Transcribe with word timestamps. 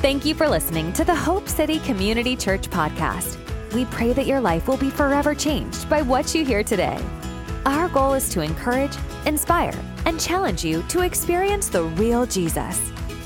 Thank 0.00 0.24
you 0.24 0.34
for 0.34 0.48
listening 0.48 0.94
to 0.94 1.04
the 1.04 1.14
Hope 1.14 1.46
City 1.46 1.78
Community 1.80 2.34
Church 2.34 2.70
podcast. 2.70 3.36
We 3.74 3.84
pray 3.84 4.14
that 4.14 4.26
your 4.26 4.40
life 4.40 4.66
will 4.66 4.78
be 4.78 4.88
forever 4.88 5.34
changed 5.34 5.90
by 5.90 6.00
what 6.00 6.34
you 6.34 6.42
hear 6.42 6.62
today. 6.62 6.98
Our 7.66 7.86
goal 7.90 8.14
is 8.14 8.30
to 8.30 8.40
encourage, 8.40 8.96
inspire, 9.26 9.78
and 10.06 10.18
challenge 10.18 10.64
you 10.64 10.82
to 10.84 11.02
experience 11.02 11.68
the 11.68 11.82
real 11.82 12.24
Jesus. 12.24 12.78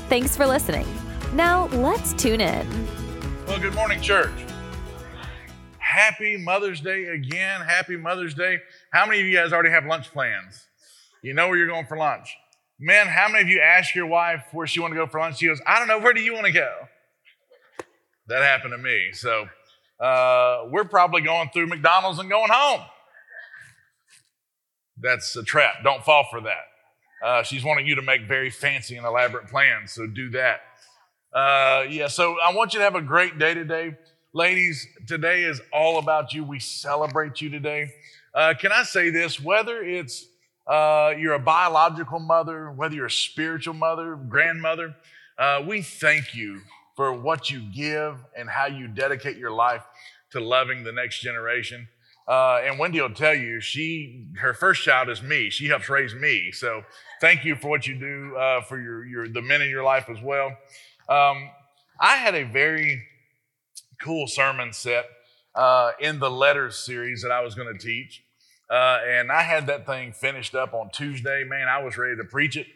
Thanks 0.09 0.35
for 0.35 0.45
listening. 0.45 0.85
Now, 1.31 1.67
let's 1.67 2.11
tune 2.11 2.41
in. 2.41 2.67
Well, 3.47 3.61
good 3.61 3.73
morning, 3.73 4.01
church. 4.01 4.33
Happy 5.77 6.35
Mother's 6.35 6.81
Day 6.81 7.05
again. 7.05 7.61
Happy 7.61 7.95
Mother's 7.95 8.33
Day. 8.33 8.59
How 8.91 9.05
many 9.05 9.21
of 9.21 9.25
you 9.25 9.33
guys 9.33 9.53
already 9.53 9.69
have 9.69 9.85
lunch 9.85 10.11
plans? 10.11 10.65
You 11.21 11.33
know 11.35 11.47
where 11.47 11.57
you're 11.57 11.67
going 11.67 11.85
for 11.85 11.95
lunch. 11.95 12.35
Men, 12.85 13.07
how 13.07 13.27
many 13.27 13.41
of 13.41 13.49
you 13.49 13.61
ask 13.61 13.95
your 13.95 14.05
wife 14.05 14.43
where 14.51 14.67
she 14.67 14.79
want 14.79 14.93
to 14.93 14.95
go 14.95 15.07
for 15.07 15.19
lunch? 15.19 15.39
She 15.39 15.47
goes, 15.47 15.59
I 15.65 15.79
don't 15.79 15.87
know. 15.87 15.97
Where 15.97 16.13
do 16.13 16.21
you 16.21 16.35
want 16.35 16.45
to 16.45 16.51
go? 16.51 16.71
That 18.27 18.43
happened 18.43 18.73
to 18.73 18.77
me. 18.77 19.09
So 19.11 19.47
uh, 19.99 20.65
we're 20.69 20.83
probably 20.83 21.21
going 21.21 21.49
through 21.51 21.65
McDonald's 21.65 22.19
and 22.19 22.29
going 22.29 22.51
home. 22.51 22.81
That's 24.99 25.35
a 25.35 25.41
trap. 25.41 25.77
Don't 25.83 26.03
fall 26.05 26.27
for 26.29 26.41
that. 26.41 27.25
Uh, 27.25 27.41
she's 27.41 27.63
wanting 27.63 27.87
you 27.87 27.95
to 27.95 28.03
make 28.03 28.27
very 28.27 28.51
fancy 28.51 28.97
and 28.97 29.05
elaborate 29.07 29.47
plans, 29.47 29.91
so 29.91 30.05
do 30.05 30.29
that. 30.29 30.59
Uh, 31.33 31.85
yeah, 31.89 32.05
so 32.05 32.35
I 32.39 32.53
want 32.53 32.75
you 32.75 32.79
to 32.81 32.83
have 32.83 32.93
a 32.93 33.01
great 33.01 33.39
day 33.39 33.55
today. 33.55 33.97
Ladies, 34.31 34.87
today 35.07 35.41
is 35.41 35.59
all 35.73 35.97
about 35.97 36.33
you. 36.35 36.43
We 36.43 36.59
celebrate 36.59 37.41
you 37.41 37.49
today. 37.49 37.89
Uh, 38.35 38.53
can 38.53 38.71
I 38.71 38.83
say 38.83 39.09
this? 39.09 39.41
Whether 39.41 39.81
it's 39.81 40.27
uh, 40.67 41.13
you're 41.17 41.33
a 41.33 41.39
biological 41.39 42.19
mother, 42.19 42.71
whether 42.71 42.95
you're 42.95 43.05
a 43.05 43.11
spiritual 43.11 43.73
mother, 43.73 44.15
grandmother, 44.15 44.95
uh, 45.37 45.61
we 45.65 45.81
thank 45.81 46.33
you 46.33 46.61
for 46.95 47.13
what 47.13 47.49
you 47.49 47.61
give 47.73 48.17
and 48.37 48.49
how 48.49 48.65
you 48.67 48.87
dedicate 48.87 49.37
your 49.37 49.51
life 49.51 49.83
to 50.31 50.39
loving 50.39 50.83
the 50.83 50.91
next 50.91 51.19
generation. 51.19 51.87
Uh, 52.27 52.61
and 52.63 52.79
Wendy 52.79 52.99
will 52.99 53.13
tell 53.13 53.35
you, 53.35 53.59
she 53.59 54.25
her 54.39 54.53
first 54.53 54.83
child 54.83 55.09
is 55.09 55.21
me. 55.21 55.49
She 55.51 55.67
helps 55.67 55.89
raise 55.89 56.15
me. 56.15 56.51
So 56.51 56.83
thank 57.21 57.45
you 57.45 57.55
for 57.55 57.69
what 57.69 57.85
you 57.85 57.95
do 57.95 58.35
uh, 58.35 58.61
for 58.61 58.79
your, 58.79 59.05
your 59.05 59.27
the 59.27 59.41
men 59.41 59.61
in 59.61 59.69
your 59.69 59.83
life 59.83 60.09
as 60.09 60.19
well. 60.21 60.47
Um, 61.07 61.49
I 61.99 62.17
had 62.17 62.33
a 62.33 62.43
very 62.43 63.03
cool 64.01 64.25
sermon 64.25 64.73
set 64.73 65.05
uh, 65.53 65.91
in 65.99 66.19
the 66.19 66.31
letters 66.31 66.77
series 66.77 67.21
that 67.21 67.31
I 67.31 67.41
was 67.41 67.53
going 67.53 67.71
to 67.71 67.79
teach. 67.79 68.24
Uh, 68.69 68.99
and 69.05 69.31
I 69.31 69.43
had 69.43 69.67
that 69.67 69.85
thing 69.85 70.11
finished 70.11 70.55
up 70.55 70.73
on 70.73 70.89
Tuesday. 70.91 71.43
Man, 71.43 71.67
I 71.67 71.83
was 71.83 71.97
ready 71.97 72.15
to 72.17 72.23
preach 72.23 72.57
it. 72.57 72.67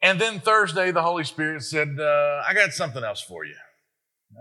And 0.00 0.20
then 0.20 0.40
Thursday, 0.40 0.90
the 0.90 1.02
Holy 1.02 1.24
Spirit 1.24 1.62
said, 1.62 2.00
uh, 2.00 2.42
I 2.46 2.54
got 2.54 2.72
something 2.72 3.04
else 3.04 3.20
for 3.20 3.44
you. 3.44 3.54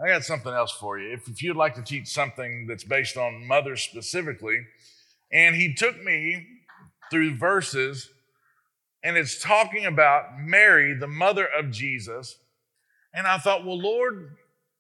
I 0.03 0.07
got 0.07 0.23
something 0.23 0.51
else 0.51 0.71
for 0.71 0.97
you. 0.97 1.13
If, 1.13 1.27
if 1.27 1.43
you'd 1.43 1.57
like 1.57 1.75
to 1.75 1.83
teach 1.83 2.07
something 2.07 2.65
that's 2.67 2.83
based 2.83 3.17
on 3.17 3.45
mothers 3.45 3.81
specifically. 3.81 4.59
And 5.31 5.55
he 5.55 5.73
took 5.73 6.01
me 6.01 6.47
through 7.09 7.35
verses, 7.35 8.09
and 9.03 9.17
it's 9.17 9.41
talking 9.41 9.85
about 9.85 10.39
Mary, 10.39 10.93
the 10.93 11.07
mother 11.07 11.45
of 11.45 11.71
Jesus. 11.71 12.37
And 13.13 13.27
I 13.27 13.37
thought, 13.37 13.65
well, 13.65 13.79
Lord, 13.79 14.37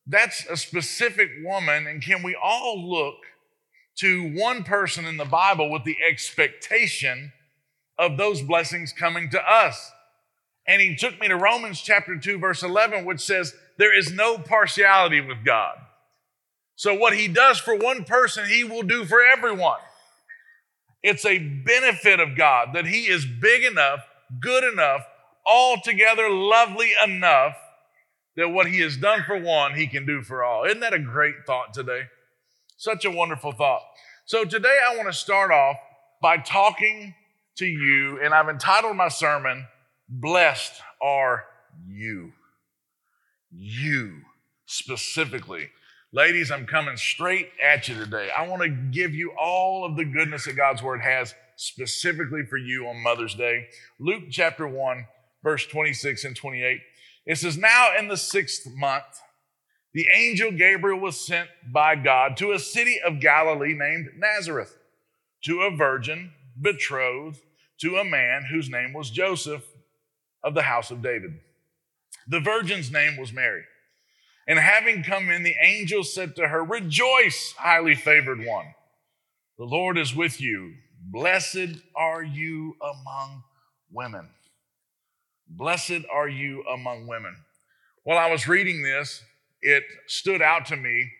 that's 0.07 0.45
a 0.47 0.57
specific 0.57 1.29
woman. 1.43 1.87
And 1.87 2.01
can 2.01 2.23
we 2.23 2.35
all 2.41 2.89
look 2.89 3.15
to 3.97 4.33
one 4.33 4.63
person 4.63 5.05
in 5.05 5.17
the 5.17 5.25
Bible 5.25 5.69
with 5.69 5.83
the 5.83 5.97
expectation 6.07 7.33
of 7.97 8.17
those 8.17 8.41
blessings 8.41 8.93
coming 8.93 9.29
to 9.29 9.41
us. 9.41 9.91
And 10.67 10.81
he 10.81 10.95
took 10.95 11.19
me 11.19 11.27
to 11.27 11.35
Romans 11.35 11.81
chapter 11.81 12.17
2, 12.17 12.39
verse 12.39 12.63
11, 12.63 13.05
which 13.05 13.21
says, 13.21 13.53
There 13.77 13.95
is 13.95 14.11
no 14.11 14.37
partiality 14.37 15.21
with 15.21 15.43
God. 15.43 15.77
So, 16.75 16.95
what 16.95 17.15
he 17.15 17.27
does 17.27 17.59
for 17.59 17.75
one 17.75 18.05
person, 18.05 18.47
he 18.47 18.63
will 18.63 18.83
do 18.83 19.05
for 19.05 19.21
everyone. 19.21 19.79
It's 21.03 21.25
a 21.25 21.39
benefit 21.39 22.19
of 22.19 22.37
God 22.37 22.69
that 22.73 22.85
he 22.85 23.07
is 23.07 23.25
big 23.25 23.63
enough, 23.63 23.99
good 24.39 24.63
enough, 24.63 25.01
altogether 25.45 26.29
lovely 26.29 26.91
enough 27.03 27.55
that 28.35 28.49
what 28.49 28.67
he 28.67 28.79
has 28.79 28.97
done 28.97 29.23
for 29.25 29.37
one, 29.39 29.75
he 29.75 29.87
can 29.87 30.05
do 30.05 30.21
for 30.21 30.43
all. 30.43 30.63
Isn't 30.63 30.79
that 30.79 30.93
a 30.93 30.99
great 30.99 31.35
thought 31.45 31.73
today? 31.73 32.03
Such 32.81 33.05
a 33.05 33.11
wonderful 33.11 33.51
thought. 33.51 33.83
So 34.25 34.43
today 34.43 34.75
I 34.83 34.95
want 34.95 35.07
to 35.07 35.13
start 35.13 35.51
off 35.51 35.75
by 36.19 36.37
talking 36.37 37.13
to 37.57 37.65
you, 37.67 38.19
and 38.19 38.33
I've 38.33 38.49
entitled 38.49 38.97
my 38.97 39.07
sermon, 39.07 39.67
Blessed 40.09 40.81
Are 40.99 41.43
You. 41.87 42.31
You 43.51 44.21
specifically. 44.65 45.69
Ladies, 46.11 46.49
I'm 46.49 46.65
coming 46.65 46.97
straight 46.97 47.49
at 47.63 47.87
you 47.87 47.93
today. 47.93 48.29
I 48.35 48.47
want 48.47 48.63
to 48.63 48.69
give 48.69 49.13
you 49.13 49.31
all 49.39 49.85
of 49.85 49.95
the 49.95 50.03
goodness 50.03 50.45
that 50.45 50.55
God's 50.55 50.81
Word 50.81 51.01
has 51.01 51.35
specifically 51.57 52.47
for 52.49 52.57
you 52.57 52.87
on 52.87 53.03
Mother's 53.03 53.35
Day. 53.35 53.67
Luke 53.99 54.23
chapter 54.31 54.67
1, 54.67 55.05
verse 55.43 55.67
26 55.67 56.25
and 56.25 56.35
28. 56.35 56.79
It 57.27 57.37
says, 57.37 57.59
Now 57.59 57.89
in 57.99 58.07
the 58.07 58.17
sixth 58.17 58.65
month, 58.75 59.21
the 59.93 60.07
angel 60.13 60.51
Gabriel 60.51 60.99
was 60.99 61.19
sent 61.19 61.49
by 61.71 61.95
God 61.95 62.37
to 62.37 62.51
a 62.51 62.59
city 62.59 62.99
of 63.05 63.19
Galilee 63.19 63.73
named 63.73 64.09
Nazareth 64.17 64.77
to 65.43 65.61
a 65.61 65.75
virgin 65.75 66.31
betrothed 66.59 67.39
to 67.81 67.97
a 67.97 68.05
man 68.05 68.43
whose 68.49 68.69
name 68.69 68.93
was 68.93 69.09
Joseph 69.09 69.65
of 70.43 70.53
the 70.53 70.61
house 70.61 70.91
of 70.91 71.01
David. 71.01 71.39
The 72.27 72.39
virgin's 72.39 72.91
name 72.91 73.17
was 73.17 73.33
Mary. 73.33 73.63
And 74.47 74.59
having 74.59 75.03
come 75.03 75.29
in, 75.29 75.43
the 75.43 75.55
angel 75.61 76.03
said 76.03 76.35
to 76.35 76.47
her, 76.47 76.63
Rejoice, 76.63 77.53
highly 77.57 77.95
favored 77.95 78.45
one. 78.45 78.73
The 79.57 79.65
Lord 79.65 79.97
is 79.97 80.15
with 80.15 80.41
you. 80.41 80.73
Blessed 81.03 81.81
are 81.95 82.23
you 82.23 82.75
among 82.81 83.43
women. 83.91 84.29
Blessed 85.47 86.05
are 86.11 86.29
you 86.29 86.63
among 86.63 87.07
women. 87.07 87.35
While 88.03 88.17
I 88.17 88.31
was 88.31 88.47
reading 88.47 88.81
this, 88.81 89.23
it 89.61 89.83
stood 90.07 90.41
out 90.41 90.65
to 90.67 90.75
me 90.75 91.11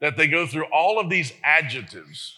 that 0.00 0.16
they 0.16 0.26
go 0.26 0.46
through 0.46 0.64
all 0.72 0.98
of 0.98 1.10
these 1.10 1.32
adjectives. 1.44 2.34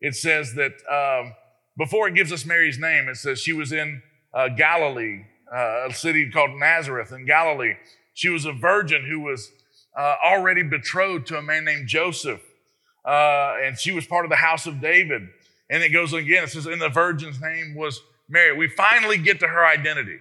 It 0.00 0.14
says 0.14 0.54
that 0.54 0.72
um, 0.90 1.34
before 1.76 2.08
it 2.08 2.14
gives 2.14 2.32
us 2.32 2.44
Mary's 2.44 2.78
name, 2.78 3.08
it 3.08 3.16
says 3.16 3.40
she 3.40 3.52
was 3.52 3.72
in 3.72 4.02
uh, 4.32 4.48
Galilee, 4.48 5.24
uh, 5.52 5.88
a 5.88 5.92
city 5.92 6.30
called 6.30 6.52
Nazareth 6.58 7.12
in 7.12 7.26
Galilee. 7.26 7.74
She 8.12 8.28
was 8.28 8.44
a 8.44 8.52
virgin 8.52 9.04
who 9.06 9.20
was 9.20 9.50
uh, 9.96 10.16
already 10.24 10.62
betrothed 10.62 11.26
to 11.28 11.38
a 11.38 11.42
man 11.42 11.64
named 11.64 11.88
Joseph, 11.88 12.42
uh, 13.04 13.54
and 13.62 13.78
she 13.78 13.92
was 13.92 14.06
part 14.06 14.24
of 14.24 14.30
the 14.30 14.36
house 14.36 14.66
of 14.66 14.80
David. 14.80 15.22
And 15.70 15.82
it 15.82 15.90
goes 15.90 16.12
again, 16.12 16.44
it 16.44 16.50
says, 16.50 16.66
and 16.66 16.80
the 16.80 16.88
virgin's 16.88 17.40
name 17.40 17.74
was 17.74 18.00
Mary. 18.28 18.56
We 18.56 18.68
finally 18.68 19.18
get 19.18 19.40
to 19.40 19.48
her 19.48 19.64
identity. 19.64 20.18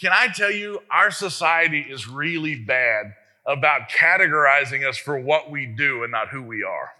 Can 0.00 0.12
I 0.12 0.28
tell 0.28 0.50
you, 0.50 0.80
our 0.90 1.10
society 1.10 1.80
is 1.80 2.08
really 2.08 2.56
bad 2.56 3.14
about 3.46 3.88
categorizing 3.88 4.88
us 4.88 4.96
for 4.96 5.18
what 5.18 5.50
we 5.50 5.66
do 5.66 6.02
and 6.02 6.12
not 6.12 6.28
who 6.28 6.42
we 6.42 6.62
are. 6.62 6.90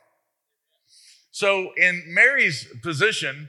So, 1.31 1.71
in 1.77 2.03
Mary's 2.09 2.67
position, 2.83 3.49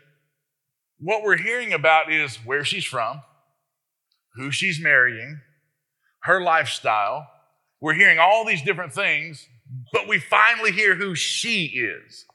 what 1.00 1.24
we're 1.24 1.38
hearing 1.38 1.74
about 1.74 2.12
is 2.12 2.38
where 2.38 2.64
she's 2.64 2.86
from, 2.86 3.22
who 4.36 4.52
she's 4.52 4.80
marrying, 4.80 5.42
her 6.24 6.42
lifestyle. 6.42 7.28
We're 7.82 7.96
hearing 7.96 8.20
all 8.20 8.46
these 8.46 8.62
different 8.62 8.94
things, 8.94 9.48
but 9.92 10.08
we 10.08 10.20
finally 10.20 10.72
hear 10.72 10.96
who 10.96 11.16
she 11.16 11.66
is. 11.66 12.26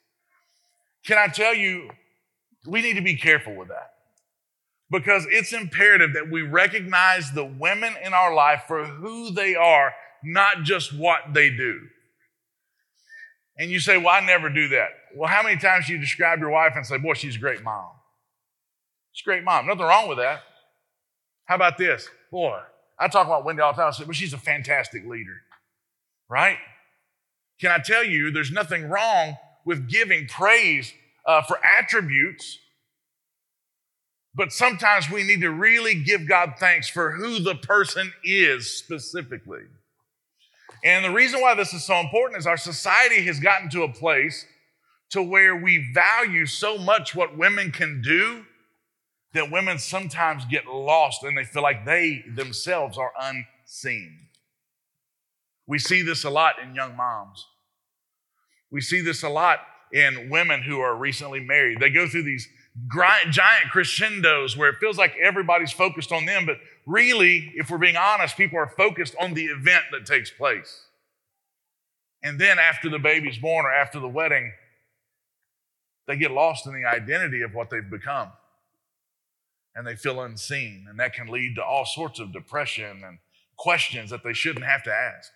Can 1.07 1.17
I 1.17 1.29
tell 1.29 1.55
you, 1.55 1.89
we 2.67 2.83
need 2.83 2.95
to 2.95 3.03
be 3.03 3.17
careful 3.17 3.57
with 3.57 3.69
that 3.69 3.93
because 4.91 5.27
it's 5.31 5.53
imperative 5.53 6.13
that 6.15 6.31
we 6.31 6.43
recognize 6.43 7.33
the 7.33 7.45
women 7.45 7.95
in 8.05 8.13
our 8.13 8.35
life 8.35 8.65
for 8.67 8.85
who 8.85 9.31
they 9.31 9.55
are 9.55 9.93
not 10.22 10.62
just 10.62 10.92
what 10.97 11.20
they 11.32 11.50
do. 11.50 11.80
And 13.59 13.70
you 13.70 13.80
say, 13.80 13.98
Well, 13.98 14.09
I 14.09 14.20
never 14.20 14.48
do 14.48 14.68
that. 14.68 14.88
Well, 15.16 15.28
how 15.28 15.42
many 15.42 15.59
times 15.59 15.86
do 15.86 15.92
you 15.92 15.98
describe 15.98 16.38
your 16.38 16.50
wife 16.50 16.72
and 16.76 16.86
say, 16.86 16.98
Boy, 16.98 17.15
she's 17.15 17.36
a 17.36 17.41
great 17.41 17.62
mom? 17.62 17.88
She's 19.12 19.24
a 19.24 19.28
great 19.28 19.44
mom. 19.44 19.66
Nothing 19.66 19.82
wrong 19.82 20.09
with 20.09 20.18
that. 20.18 20.42
How 21.47 21.56
about 21.56 21.76
this? 21.76 22.09
Boy, 22.30 22.60
I 22.98 23.09
talk 23.09 23.26
about 23.26 23.44
Wendy 23.44 23.62
all 23.62 23.72
the 23.72 23.78
time. 23.78 23.88
I 23.88 23.91
say, 23.91 24.04
Well, 24.04 24.12
she's 24.12 24.32
a 24.32 24.38
fantastic 24.38 25.04
leader, 25.06 25.42
right? 26.28 26.59
Can 27.60 27.72
I 27.72 27.78
tell 27.78 28.04
you, 28.04 28.30
there's 28.30 28.53
nothing 28.53 28.88
wrong 28.88 29.36
with 29.65 29.88
giving 29.88 30.28
praise 30.28 30.92
uh, 31.26 31.42
for 31.42 31.59
attributes, 31.65 32.59
but 34.34 34.53
sometimes 34.53 35.10
we 35.10 35.24
need 35.24 35.41
to 35.41 35.50
really 35.50 36.00
give 36.00 36.28
God 36.28 36.54
thanks 36.59 36.88
for 36.88 37.10
who 37.10 37.41
the 37.41 37.56
person 37.56 38.12
is 38.22 38.70
specifically. 38.70 39.62
And 40.84 41.04
the 41.04 41.10
reason 41.10 41.41
why 41.41 41.54
this 41.54 41.72
is 41.72 41.84
so 41.84 41.97
important 41.97 42.39
is 42.39 42.47
our 42.47 42.57
society 42.57 43.25
has 43.25 43.41
gotten 43.41 43.69
to 43.71 43.83
a 43.83 43.92
place 43.92 44.47
to 45.10 45.22
where 45.22 45.57
we 45.57 45.91
value 45.92 46.47
so 46.47 46.78
much 46.78 47.15
what 47.15 47.36
women 47.36 47.72
can 47.72 48.03
do 48.03 48.45
that 49.33 49.51
women 49.51 49.78
sometimes 49.78 50.45
get 50.47 50.66
lost 50.66 51.22
and 51.22 51.36
they 51.36 51.45
feel 51.45 51.63
like 51.63 51.84
they 51.84 52.25
themselves 52.34 52.97
are 52.97 53.13
unseen. 53.21 54.28
We 55.66 55.78
see 55.78 56.03
this 56.03 56.25
a 56.25 56.30
lot 56.30 56.54
in 56.63 56.75
young 56.75 56.97
moms. 56.97 57.47
We 58.71 58.80
see 58.80 59.01
this 59.01 59.22
a 59.22 59.28
lot 59.28 59.60
in 59.92 60.28
women 60.30 60.63
who 60.63 60.80
are 60.80 60.97
recently 60.97 61.41
married. 61.41 61.80
They 61.80 61.91
go 61.91 62.07
through 62.07 62.25
these 62.25 62.48
giant 62.86 63.71
crescendos 63.71 64.57
where 64.57 64.71
it 64.71 64.77
feels 64.78 64.98
like 64.98 65.15
everybody's 65.21 65.72
focused 65.72 66.13
on 66.13 66.27
them, 66.27 66.47
but 66.47 66.59
really, 66.86 67.53
if 67.54 67.71
we're 67.71 67.78
being 67.78 67.97
honest, 67.97 68.36
people 68.36 68.59
are 68.59 68.69
focused 68.69 69.15
on 69.21 69.34
the 69.34 69.47
event 69.47 69.84
that 69.92 70.07
takes 70.07 70.30
place. 70.30 70.86
And 72.22 72.41
then 72.41 72.59
after 72.59 72.89
the 72.89 72.98
baby's 72.98 73.39
born 73.39 73.65
or 73.65 73.72
after 73.72 74.01
the 74.01 74.09
wedding, 74.09 74.53
they 76.07 76.16
get 76.16 76.30
lost 76.30 76.66
in 76.66 76.72
the 76.72 76.89
identity 76.89 77.42
of 77.42 77.54
what 77.54 77.71
they've 77.71 77.89
become. 77.89 78.33
And 79.75 79.86
they 79.86 79.95
feel 79.95 80.21
unseen. 80.21 80.86
And 80.89 80.98
that 80.98 81.13
can 81.13 81.28
lead 81.28 81.57
to 81.57 81.65
all 81.65 81.84
sorts 81.84 82.19
of 82.19 82.33
depression 82.33 83.03
and 83.04 83.19
questions 83.57 84.10
that 84.10 84.25
they 84.25 84.33
shouldn't 84.33 84.65
have 84.65 84.83
to 84.84 84.92
ask. 84.92 85.30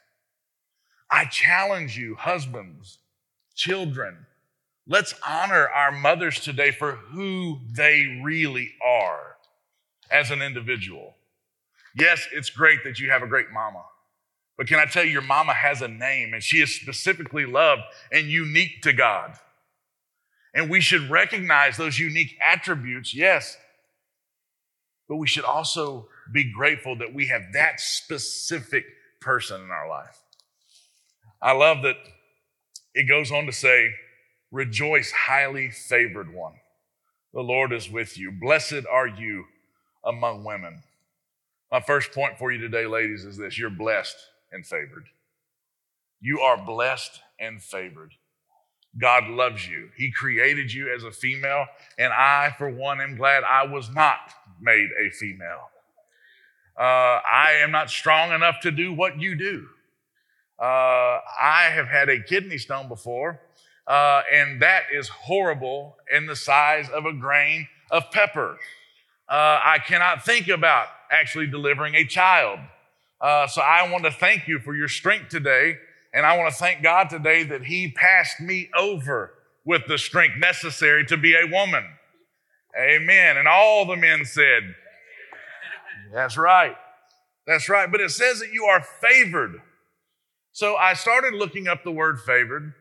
I 1.11 1.27
challenge 1.27 1.97
you, 1.97 2.17
husbands, 2.17 2.99
children, 3.55 4.27
let's 4.87 5.15
honor 5.27 5.69
our 5.69 5.93
mothers 5.93 6.41
today 6.41 6.71
for 6.71 6.93
who 6.93 7.61
they 7.71 8.21
really 8.23 8.73
are 8.85 9.37
as 10.11 10.31
an 10.31 10.43
individual. 10.43 11.17
Yes, 11.95 12.27
it's 12.33 12.51
great 12.51 12.85
that 12.85 12.99
you 12.99 13.11
have 13.11 13.23
a 13.23 13.27
great 13.27 13.51
mama. 13.53 13.85
But 14.57 14.67
can 14.67 14.79
I 14.79 14.87
tell 14.87 15.05
you, 15.05 15.11
your 15.11 15.23
mama 15.23 15.55
has 15.55 15.83
a 15.83 15.89
name 15.89 16.35
and 16.35 16.43
she 16.43 16.59
is 16.59 16.75
specifically 16.75 17.47
loved 17.47 17.83
and 18.11 18.27
unique 18.27 18.83
to 18.83 18.93
God. 18.93 19.35
And 20.55 20.69
we 20.69 20.81
should 20.81 21.11
recognize 21.11 21.77
those 21.77 21.99
unique 21.99 22.37
attributes, 22.45 23.15
yes. 23.15 23.57
But 25.09 25.17
we 25.17 25.27
should 25.27 25.45
also 25.45 26.09
be 26.33 26.53
grateful 26.53 26.97
that 26.97 27.15
we 27.15 27.29
have 27.29 27.53
that 27.55 27.81
specific 27.81 28.85
person 29.21 29.61
in 29.63 29.71
our 29.71 29.89
life. 29.89 30.23
I 31.41 31.53
love 31.53 31.83
that 31.83 31.97
it 32.95 33.09
goes 33.09 33.33
on 33.33 33.47
to 33.47 33.53
say, 33.53 33.91
Rejoice, 34.53 35.11
highly 35.11 35.71
favored 35.71 36.33
one. 36.33 36.53
The 37.33 37.41
Lord 37.41 37.73
is 37.73 37.91
with 37.91 38.19
you. 38.19 38.31
Blessed 38.31 38.85
are 38.89 39.09
you 39.09 39.47
among 40.05 40.45
women. 40.45 40.83
My 41.71 41.81
first 41.81 42.13
point 42.13 42.39
for 42.39 42.53
you 42.53 42.61
today, 42.61 42.87
ladies, 42.87 43.25
is 43.25 43.39
this 43.39 43.59
you're 43.59 43.71
blessed 43.71 44.17
and 44.53 44.67
favored. 44.67 45.07
You 46.21 46.41
are 46.41 46.63
blessed 46.63 47.21
and 47.41 47.63
favored. 47.63 48.13
God 49.01 49.27
loves 49.27 49.67
you. 49.67 49.89
He 49.97 50.13
created 50.13 50.71
you 50.71 50.95
as 50.95 51.03
a 51.03 51.11
female, 51.11 51.65
and 51.97 52.13
I, 52.13 52.55
for 52.59 52.69
one, 52.69 53.01
am 53.01 53.17
glad 53.17 53.45
I 53.45 53.65
was 53.65 53.89
not 53.89 54.19
made 54.61 54.91
a 55.01 55.09
female. 55.11 55.71
Uh, 56.79 57.21
I 57.31 57.61
am 57.63 57.71
not 57.71 57.89
strong 57.89 58.33
enough 58.33 58.61
to 58.61 58.71
do 58.71 58.93
what 58.93 59.19
you 59.19 59.35
do. 59.35 59.67
Uh, 60.61 61.21
I 61.41 61.71
have 61.73 61.89
had 61.89 62.11
a 62.11 62.23
kidney 62.23 62.59
stone 62.59 62.89
before, 62.89 63.41
uh, 63.87 64.23
and 64.33 64.63
that 64.63 64.85
is 64.93 65.09
horrible 65.09 65.97
in 66.13 66.27
the 66.27 66.37
size 66.37 66.89
of 66.89 67.05
a 67.05 67.13
grain 67.13 67.69
of 67.91 68.11
pepper. 68.11 68.59
Uh, 69.29 69.61
I 69.65 69.79
cannot 69.85 70.25
think 70.25 70.49
about 70.49 70.89
actually 71.11 71.47
delivering 71.47 71.95
a 71.95 72.05
child. 72.05 72.61
Uh, 73.21 73.47
so 73.47 73.61
I 73.61 73.91
want 73.91 74.05
to 74.05 74.11
thank 74.11 74.49
you 74.49 74.59
for 74.59 74.75
your 74.75 74.89
strength 74.89 75.29
today, 75.29 75.77
and 76.13 76.27
I 76.27 76.37
want 76.37 76.53
to 76.53 76.57
thank 76.57 76.83
God 76.83 77.11
today 77.11 77.45
that 77.45 77.65
He 77.65 77.91
passed 77.91 78.41
me 78.41 78.69
over 78.77 79.35
with 79.65 79.83
the 79.87 79.99
strength 79.99 80.37
necessary 80.39 81.05
to 81.07 81.17
be 81.17 81.35
a 81.35 81.47
woman. 81.47 81.85
Amen. 82.79 83.37
And 83.37 83.47
all 83.47 83.87
the 83.87 83.97
men 83.97 84.25
said, 84.25 84.75
That's 86.13 86.37
right. 86.37 86.77
That's 87.47 87.69
right. 87.69 87.91
But 87.91 88.01
it 88.01 88.11
says 88.11 88.41
that 88.41 88.53
you 88.53 88.65
are 88.65 88.83
favored 89.01 89.61
so 90.55 90.77
I 90.77 90.93
started 90.93 91.33
looking 91.33 91.67
up 91.67 91.83
the 91.83 91.91
word 91.91 92.21
favored, 92.21 92.75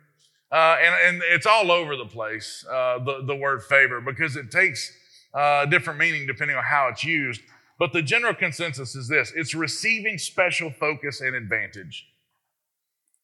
uh, 0.51 0.77
and, 0.81 0.95
and, 1.05 1.23
it's 1.29 1.45
all 1.45 1.71
over 1.71 1.95
the 1.95 2.05
place, 2.05 2.65
uh, 2.69 2.99
the, 2.99 3.23
the 3.25 3.35
word 3.35 3.63
favor, 3.63 4.01
because 4.01 4.35
it 4.35 4.51
takes 4.51 4.91
uh, 5.33 5.65
different 5.65 5.97
meaning 5.97 6.27
depending 6.27 6.57
on 6.57 6.63
how 6.63 6.87
it's 6.89 7.03
used. 7.03 7.41
But 7.79 7.93
the 7.93 8.01
general 8.01 8.33
consensus 8.33 8.95
is 8.95 9.07
this 9.07 9.31
it's 9.35 9.55
receiving 9.55 10.17
special 10.17 10.71
focus 10.71 11.21
and 11.21 11.35
advantage. 11.35 12.07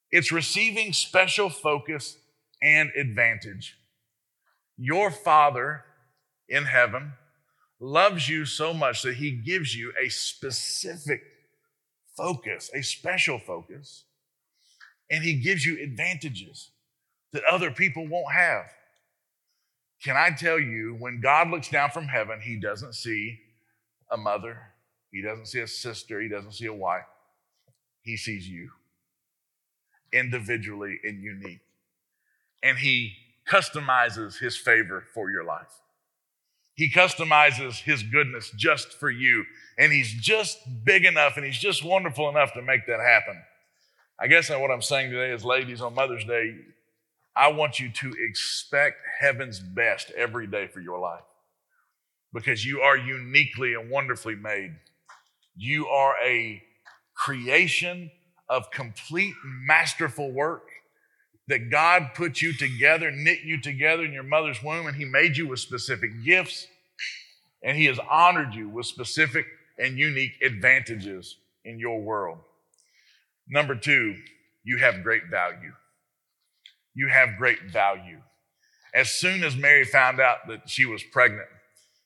It's 0.09 0.31
receiving 0.31 0.93
special 0.93 1.49
focus 1.49 2.17
and 2.61 2.91
advantage. 2.97 3.77
Your 4.77 5.11
Father 5.11 5.83
in 6.47 6.63
heaven 6.63 7.13
loves 7.79 8.29
you 8.29 8.45
so 8.45 8.73
much 8.73 9.01
that 9.03 9.15
He 9.15 9.31
gives 9.31 9.75
you 9.75 9.91
a 10.01 10.09
specific 10.09 11.21
focus, 12.15 12.71
a 12.73 12.81
special 12.81 13.37
focus 13.37 14.05
and 15.09 15.23
he 15.23 15.33
gives 15.33 15.65
you 15.65 15.81
advantages 15.81 16.71
that 17.33 17.43
other 17.43 17.71
people 17.71 18.07
won't 18.07 18.33
have. 18.33 18.65
Can 20.03 20.15
I 20.15 20.29
tell 20.31 20.59
you, 20.59 20.95
when 20.99 21.21
God 21.21 21.49
looks 21.49 21.69
down 21.69 21.89
from 21.89 22.05
heaven, 22.05 22.39
he 22.41 22.59
doesn't 22.59 22.93
see 22.93 23.39
a 24.11 24.17
mother, 24.17 24.59
he 25.11 25.21
doesn't 25.21 25.47
see 25.47 25.59
a 25.59 25.67
sister, 25.67 26.21
he 26.21 26.29
doesn't 26.29 26.53
see 26.53 26.67
a 26.67 26.73
wife. 26.73 27.05
He 28.01 28.15
sees 28.15 28.47
you 28.47 28.69
individually 30.13 30.99
and 31.03 31.21
unique. 31.21 31.59
And 32.63 32.77
he 32.77 33.13
customizes 33.49 34.39
his 34.39 34.55
favor 34.57 35.03
for 35.13 35.31
your 35.31 35.43
life. 35.43 35.81
He 36.73 36.91
customizes 36.91 37.81
his 37.81 38.03
goodness 38.03 38.51
just 38.55 38.93
for 38.93 39.09
you. 39.09 39.45
And 39.77 39.91
he's 39.91 40.13
just 40.13 40.59
big 40.83 41.05
enough 41.05 41.37
and 41.37 41.45
he's 41.45 41.57
just 41.57 41.83
wonderful 41.83 42.29
enough 42.29 42.53
to 42.53 42.61
make 42.61 42.85
that 42.87 42.99
happen. 42.99 43.41
I 44.19 44.27
guess 44.27 44.49
what 44.49 44.71
I'm 44.71 44.81
saying 44.81 45.11
today 45.11 45.31
is, 45.31 45.43
ladies, 45.43 45.81
on 45.81 45.95
Mother's 45.95 46.25
Day, 46.25 46.55
I 47.37 47.49
want 47.49 47.79
you 47.79 47.89
to 47.89 48.13
expect 48.19 48.97
heaven's 49.19 49.59
best 49.59 50.11
every 50.17 50.47
day 50.47 50.67
for 50.67 50.79
your 50.79 50.99
life 50.99 51.23
because 52.33 52.65
you 52.65 52.81
are 52.81 52.97
uniquely 52.97 53.75
and 53.75 53.89
wonderfully 53.89 54.35
made. 54.35 54.75
You 55.55 55.87
are 55.87 56.15
a 56.23 56.63
creation 57.15 58.11
of 58.49 58.71
complete 58.71 59.35
masterful 59.45 60.31
work 60.31 60.63
that 61.47 61.69
God 61.69 62.09
put 62.15 62.41
you 62.41 62.53
together, 62.53 63.11
knit 63.11 63.41
you 63.43 63.61
together 63.61 64.03
in 64.03 64.13
your 64.13 64.23
mother's 64.23 64.61
womb, 64.63 64.87
and 64.87 64.95
He 64.95 65.05
made 65.05 65.37
you 65.37 65.47
with 65.47 65.59
specific 65.59 66.23
gifts, 66.23 66.67
and 67.63 67.77
He 67.77 67.85
has 67.85 67.99
honored 68.09 68.53
you 68.53 68.67
with 68.67 68.85
specific 68.85 69.45
and 69.77 69.97
unique 69.97 70.33
advantages 70.41 71.37
in 71.63 71.79
your 71.79 72.01
world. 72.01 72.39
Number 73.47 73.75
two, 73.75 74.15
you 74.63 74.77
have 74.79 75.03
great 75.03 75.27
value. 75.29 75.71
You 76.97 77.09
have 77.09 77.37
great 77.37 77.61
value. 77.71 78.23
As 78.91 79.11
soon 79.11 79.43
as 79.43 79.55
Mary 79.55 79.85
found 79.85 80.19
out 80.19 80.47
that 80.47 80.67
she 80.67 80.83
was 80.83 81.03
pregnant, 81.03 81.47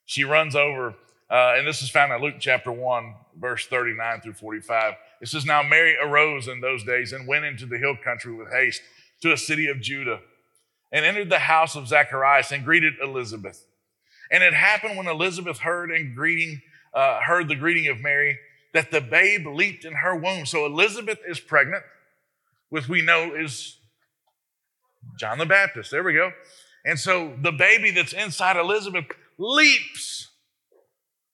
she 0.03 0.25
runs 0.25 0.53
over, 0.53 0.95
uh, 1.29 1.53
and 1.55 1.65
this 1.65 1.81
is 1.81 1.89
found 1.89 2.11
in 2.11 2.21
Luke 2.21 2.35
chapter 2.41 2.73
1, 2.73 3.15
verse 3.39 3.65
39 3.67 4.19
through 4.19 4.33
45. 4.33 4.95
It 5.21 5.29
says, 5.29 5.45
Now 5.45 5.63
Mary 5.63 5.95
arose 5.95 6.49
in 6.49 6.59
those 6.59 6.83
days 6.83 7.13
and 7.13 7.25
went 7.25 7.45
into 7.45 7.65
the 7.65 7.77
hill 7.77 7.95
country 8.03 8.35
with 8.35 8.51
haste 8.51 8.81
to 9.21 9.31
a 9.31 9.37
city 9.37 9.67
of 9.67 9.79
Judah 9.79 10.19
and 10.91 11.05
entered 11.05 11.29
the 11.29 11.39
house 11.39 11.77
of 11.77 11.87
Zacharias 11.87 12.51
and 12.51 12.65
greeted 12.65 12.95
Elizabeth. 13.01 13.65
And 14.29 14.43
it 14.43 14.53
happened 14.53 14.97
when 14.97 15.07
Elizabeth 15.07 15.59
heard 15.59 15.89
and 15.89 16.13
greeting, 16.13 16.61
uh, 16.93 17.21
heard 17.21 17.47
the 17.47 17.55
greeting 17.55 17.87
of 17.87 18.01
Mary 18.01 18.37
that 18.73 18.91
the 18.91 18.99
babe 18.99 19.47
leaped 19.47 19.85
in 19.85 19.93
her 19.93 20.17
womb. 20.17 20.45
So 20.45 20.65
Elizabeth 20.65 21.19
is 21.25 21.39
pregnant, 21.39 21.83
which 22.67 22.89
we 22.89 23.01
know 23.01 23.33
is 23.33 23.77
John 25.19 25.37
the 25.37 25.45
Baptist. 25.45 25.91
There 25.91 26.03
we 26.03 26.13
go. 26.13 26.31
And 26.85 26.99
so 26.99 27.35
the 27.41 27.51
baby 27.51 27.91
that's 27.91 28.13
inside 28.13 28.57
Elizabeth 28.57 29.05
leaps 29.37 30.29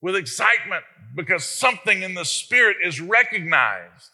with 0.02 0.16
excitement 0.16 0.84
because 1.16 1.46
something 1.46 2.02
in 2.02 2.14
the 2.14 2.26
spirit 2.26 2.78
is 2.84 3.00
recognized. 3.00 4.10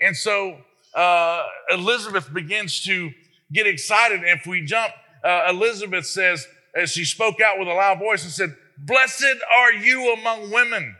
And 0.00 0.14
so 0.16 0.58
uh, 0.94 1.42
Elizabeth 1.70 2.32
begins 2.32 2.82
to 2.84 3.10
get 3.52 3.66
excited. 3.66 4.20
And 4.20 4.38
if 4.38 4.46
we 4.46 4.64
jump, 4.64 4.92
uh, 5.24 5.46
Elizabeth 5.48 6.06
says, 6.06 6.46
as 6.74 6.90
she 6.90 7.04
spoke 7.04 7.40
out 7.40 7.58
with 7.58 7.68
a 7.68 7.72
loud 7.72 7.98
voice 7.98 8.24
and 8.24 8.32
said, 8.32 8.54
Blessed 8.78 9.36
are 9.56 9.72
you 9.72 10.12
among 10.12 10.50
women 10.50 10.96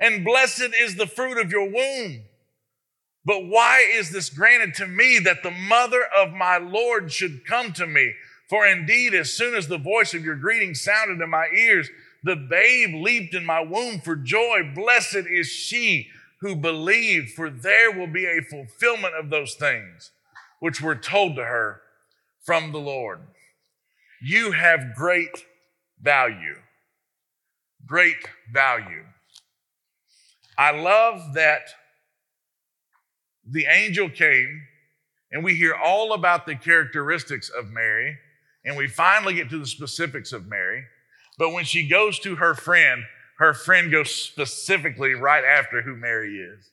and 0.00 0.24
blessed 0.24 0.70
is 0.80 0.96
the 0.96 1.06
fruit 1.06 1.38
of 1.38 1.50
your 1.50 1.68
womb. 1.70 2.22
But 3.28 3.44
why 3.44 3.86
is 3.92 4.10
this 4.10 4.30
granted 4.30 4.72
to 4.76 4.86
me 4.86 5.18
that 5.18 5.42
the 5.42 5.50
mother 5.50 6.02
of 6.16 6.32
my 6.32 6.56
Lord 6.56 7.12
should 7.12 7.44
come 7.44 7.74
to 7.74 7.86
me? 7.86 8.14
For 8.48 8.66
indeed, 8.66 9.12
as 9.12 9.30
soon 9.30 9.54
as 9.54 9.68
the 9.68 9.76
voice 9.76 10.14
of 10.14 10.24
your 10.24 10.34
greeting 10.34 10.74
sounded 10.74 11.22
in 11.22 11.28
my 11.28 11.48
ears, 11.54 11.90
the 12.24 12.36
babe 12.36 12.94
leaped 12.94 13.34
in 13.34 13.44
my 13.44 13.60
womb 13.60 14.00
for 14.00 14.16
joy. 14.16 14.72
Blessed 14.74 15.26
is 15.30 15.46
she 15.46 16.08
who 16.40 16.56
believed, 16.56 17.34
for 17.34 17.50
there 17.50 17.92
will 17.92 18.06
be 18.06 18.24
a 18.24 18.40
fulfillment 18.40 19.12
of 19.14 19.28
those 19.28 19.52
things 19.56 20.10
which 20.60 20.80
were 20.80 20.96
told 20.96 21.36
to 21.36 21.44
her 21.44 21.82
from 22.46 22.72
the 22.72 22.78
Lord. 22.78 23.20
You 24.22 24.52
have 24.52 24.94
great 24.94 25.44
value. 26.00 26.56
Great 27.84 28.26
value. 28.50 29.04
I 30.56 30.70
love 30.70 31.34
that 31.34 31.68
the 33.50 33.66
angel 33.66 34.08
came 34.08 34.62
and 35.32 35.44
we 35.44 35.54
hear 35.54 35.74
all 35.74 36.12
about 36.12 36.46
the 36.46 36.54
characteristics 36.54 37.50
of 37.50 37.68
Mary 37.68 38.18
and 38.64 38.76
we 38.76 38.86
finally 38.86 39.34
get 39.34 39.50
to 39.50 39.58
the 39.58 39.66
specifics 39.66 40.32
of 40.32 40.46
Mary. 40.46 40.84
But 41.38 41.52
when 41.52 41.64
she 41.64 41.88
goes 41.88 42.18
to 42.20 42.36
her 42.36 42.54
friend, 42.54 43.04
her 43.38 43.54
friend 43.54 43.90
goes 43.90 44.10
specifically 44.10 45.14
right 45.14 45.44
after 45.44 45.82
who 45.82 45.94
Mary 45.94 46.36
is 46.36 46.70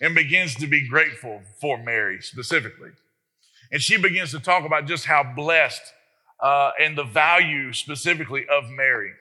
and 0.00 0.14
begins 0.14 0.54
to 0.56 0.66
be 0.66 0.86
grateful 0.88 1.42
for 1.60 1.82
Mary 1.82 2.20
specifically. 2.20 2.90
And 3.70 3.80
she 3.80 3.96
begins 3.96 4.32
to 4.32 4.40
talk 4.40 4.64
about 4.64 4.86
just 4.86 5.04
how 5.04 5.22
blessed 5.22 5.82
uh, 6.40 6.72
and 6.80 6.96
the 6.96 7.04
value 7.04 7.72
specifically 7.72 8.46
of 8.50 8.68
Mary. 8.68 9.12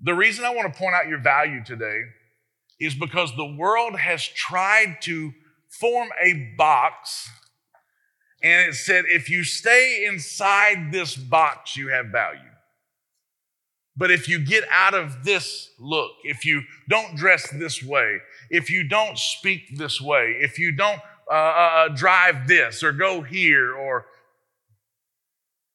The 0.00 0.14
reason 0.14 0.44
I 0.44 0.54
want 0.54 0.72
to 0.72 0.78
point 0.78 0.94
out 0.94 1.08
your 1.08 1.20
value 1.20 1.64
today 1.64 2.02
is 2.80 2.94
because 2.94 3.34
the 3.36 3.54
world 3.56 3.96
has 3.96 4.26
tried 4.26 4.98
to 5.02 5.32
form 5.80 6.08
a 6.22 6.54
box 6.56 7.28
and 8.44 8.68
it 8.68 8.74
said, 8.74 9.06
if 9.08 9.30
you 9.30 9.42
stay 9.42 10.04
inside 10.06 10.92
this 10.92 11.16
box, 11.16 11.78
you 11.78 11.88
have 11.88 12.08
value. 12.08 12.40
But 13.96 14.10
if 14.10 14.28
you 14.28 14.44
get 14.44 14.64
out 14.70 14.92
of 14.92 15.24
this 15.24 15.70
look, 15.78 16.10
if 16.24 16.44
you 16.44 16.62
don't 16.90 17.16
dress 17.16 17.48
this 17.50 17.82
way, 17.82 18.18
if 18.50 18.68
you 18.68 18.86
don't 18.86 19.18
speak 19.18 19.78
this 19.78 19.98
way, 19.98 20.36
if 20.42 20.58
you 20.58 20.72
don't 20.72 21.00
uh, 21.30 21.34
uh, 21.34 21.36
uh 21.36 21.88
drive 21.88 22.46
this 22.46 22.82
or 22.82 22.92
go 22.92 23.22
here, 23.22 23.72
or 23.72 24.04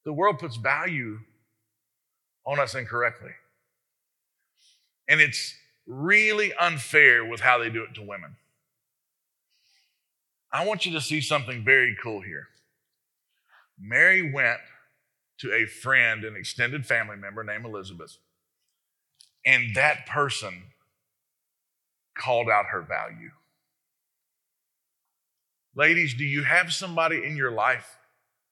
the 0.06 0.14
world 0.14 0.38
puts 0.38 0.58
value 0.58 1.18
on 2.46 2.60
us 2.60 2.76
incorrectly. 2.76 3.32
And 5.08 5.22
it's 5.22 5.56
really 5.88 6.54
unfair 6.54 7.26
with 7.26 7.40
how 7.40 7.58
they 7.58 7.72
do 7.72 7.84
it 7.84 7.96
to 7.96 8.02
women. 8.04 8.36
I 10.52 10.66
want 10.66 10.86
you 10.86 10.92
to 10.94 11.02
see 11.02 11.22
something 11.22 11.64
very 11.64 11.96
cool 12.02 12.22
here. 12.22 12.48
Mary 13.80 14.32
went 14.32 14.60
to 15.40 15.54
a 15.54 15.66
friend, 15.66 16.24
an 16.24 16.36
extended 16.36 16.86
family 16.86 17.16
member 17.16 17.44
named 17.44 17.66
Elizabeth, 17.66 18.18
and 19.46 19.76
that 19.76 20.06
person 20.06 20.64
called 22.18 22.50
out 22.50 22.66
her 22.72 22.82
value. 22.82 23.32
Ladies, 25.76 26.14
do 26.14 26.26
you 26.26 26.44
have 26.44 26.74
somebody 26.74 27.24
in 27.24 27.38
your 27.38 27.52
life 27.52 27.98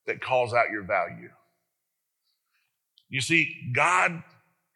that 0.05 0.21
calls 0.21 0.53
out 0.53 0.71
your 0.71 0.83
value? 0.83 1.29
You 3.09 3.21
see, 3.21 3.71
God 3.73 4.23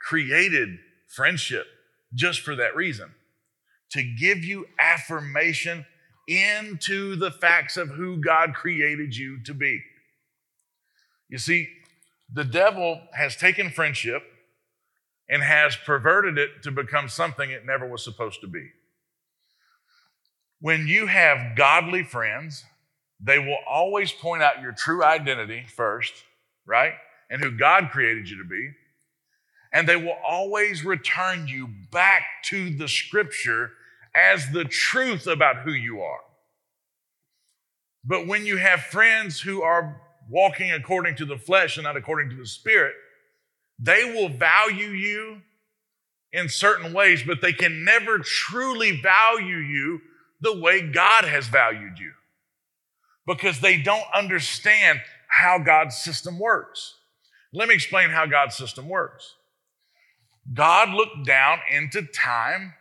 created 0.01 0.69
friendship 1.07 1.65
just 2.13 2.41
for 2.41 2.55
that 2.55 2.75
reason 2.75 3.13
to 3.91 4.03
give 4.03 4.43
you 4.43 4.65
affirmation 4.79 5.85
into 6.31 7.15
the 7.15 7.31
facts 7.31 7.75
of 7.75 7.89
who 7.89 8.17
God 8.17 8.53
created 8.53 9.15
you 9.15 9.43
to 9.43 9.53
be. 9.53 9.81
You 11.27 11.37
see, 11.37 11.67
the 12.31 12.43
devil 12.45 13.01
has 13.13 13.35
taken 13.35 13.69
friendship 13.69 14.23
and 15.29 15.43
has 15.43 15.75
perverted 15.75 16.37
it 16.37 16.63
to 16.63 16.71
become 16.71 17.09
something 17.09 17.49
it 17.49 17.65
never 17.65 17.87
was 17.87 18.03
supposed 18.03 18.41
to 18.41 18.47
be. 18.47 18.69
When 20.59 20.87
you 20.87 21.07
have 21.07 21.55
godly 21.55 22.03
friends, 22.03 22.63
they 23.19 23.39
will 23.39 23.57
always 23.67 24.11
point 24.11 24.43
out 24.43 24.61
your 24.61 24.73
true 24.73 25.03
identity 25.03 25.65
first, 25.67 26.13
right? 26.65 26.93
And 27.29 27.41
who 27.41 27.51
God 27.51 27.89
created 27.91 28.29
you 28.29 28.37
to 28.37 28.47
be. 28.47 28.71
And 29.73 29.87
they 29.87 29.95
will 29.95 30.17
always 30.27 30.83
return 30.83 31.47
you 31.47 31.69
back 31.91 32.23
to 32.45 32.75
the 32.75 32.87
scripture 32.87 33.71
as 34.15 34.51
the 34.51 34.65
truth 34.65 35.27
about 35.27 35.57
who 35.57 35.71
you 35.71 36.01
are. 36.01 36.19
But 38.03 38.27
when 38.27 38.45
you 38.45 38.57
have 38.57 38.81
friends 38.81 39.41
who 39.41 39.61
are 39.61 40.01
walking 40.29 40.71
according 40.71 41.15
to 41.17 41.25
the 41.25 41.37
flesh 41.37 41.77
and 41.77 41.83
not 41.83 41.97
according 41.97 42.29
to 42.31 42.35
the 42.35 42.47
spirit, 42.47 42.93
they 43.79 44.05
will 44.05 44.29
value 44.29 44.89
you 44.89 45.41
in 46.31 46.49
certain 46.49 46.93
ways, 46.93 47.23
but 47.23 47.41
they 47.41 47.53
can 47.53 47.83
never 47.83 48.19
truly 48.19 48.99
value 49.01 49.57
you 49.57 50.01
the 50.39 50.57
way 50.57 50.81
God 50.81 51.25
has 51.25 51.47
valued 51.47 51.99
you 51.99 52.13
because 53.27 53.59
they 53.59 53.77
don't 53.81 54.05
understand 54.15 55.01
how 55.27 55.59
God's 55.59 55.95
system 55.95 56.39
works. 56.39 56.95
Let 57.53 57.67
me 57.67 57.75
explain 57.75 58.09
how 58.09 58.25
God's 58.25 58.55
system 58.55 58.87
works. 58.87 59.35
God 60.53 60.89
looked 60.89 61.25
down 61.25 61.59
into 61.71 62.01
time 62.03 62.73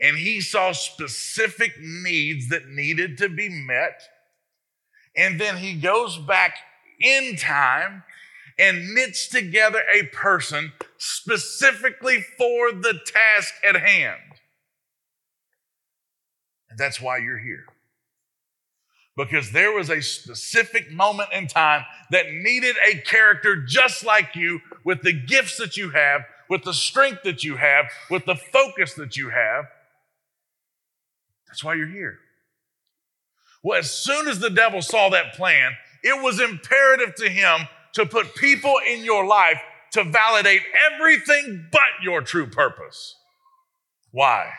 and 0.00 0.16
he 0.16 0.40
saw 0.40 0.72
specific 0.72 1.72
needs 1.80 2.48
that 2.48 2.68
needed 2.68 3.18
to 3.18 3.28
be 3.28 3.48
met. 3.48 4.02
And 5.16 5.40
then 5.40 5.56
he 5.56 5.74
goes 5.74 6.18
back 6.18 6.56
in 7.00 7.36
time 7.36 8.02
and 8.58 8.94
knits 8.94 9.28
together 9.28 9.82
a 9.92 10.04
person 10.06 10.72
specifically 10.98 12.24
for 12.38 12.72
the 12.72 12.98
task 13.06 13.54
at 13.64 13.76
hand. 13.76 14.20
And 16.68 16.78
that's 16.78 17.00
why 17.00 17.18
you're 17.18 17.38
here. 17.38 17.64
Because 19.16 19.52
there 19.52 19.72
was 19.72 19.88
a 19.88 20.02
specific 20.02 20.92
moment 20.92 21.30
in 21.32 21.46
time 21.46 21.84
that 22.10 22.30
needed 22.30 22.76
a 22.86 22.98
character 22.98 23.56
just 23.56 24.04
like 24.04 24.36
you, 24.36 24.60
with 24.84 25.00
the 25.00 25.14
gifts 25.14 25.56
that 25.56 25.78
you 25.78 25.90
have, 25.90 26.22
with 26.50 26.64
the 26.64 26.74
strength 26.74 27.22
that 27.24 27.42
you 27.42 27.56
have, 27.56 27.86
with 28.10 28.26
the 28.26 28.36
focus 28.36 28.92
that 28.94 29.16
you 29.16 29.30
have. 29.30 29.64
That's 31.56 31.64
why 31.64 31.72
you're 31.76 31.88
here. 31.88 32.18
Well, 33.64 33.78
as 33.78 33.90
soon 33.90 34.28
as 34.28 34.40
the 34.40 34.50
devil 34.50 34.82
saw 34.82 35.08
that 35.08 35.32
plan, 35.32 35.72
it 36.02 36.22
was 36.22 36.38
imperative 36.38 37.14
to 37.14 37.30
him 37.30 37.60
to 37.94 38.04
put 38.04 38.34
people 38.34 38.74
in 38.86 39.02
your 39.06 39.24
life 39.26 39.58
to 39.92 40.04
validate 40.04 40.60
everything 40.92 41.66
but 41.72 41.80
your 42.02 42.20
true 42.20 42.46
purpose. 42.46 43.16
Why? 44.10 44.50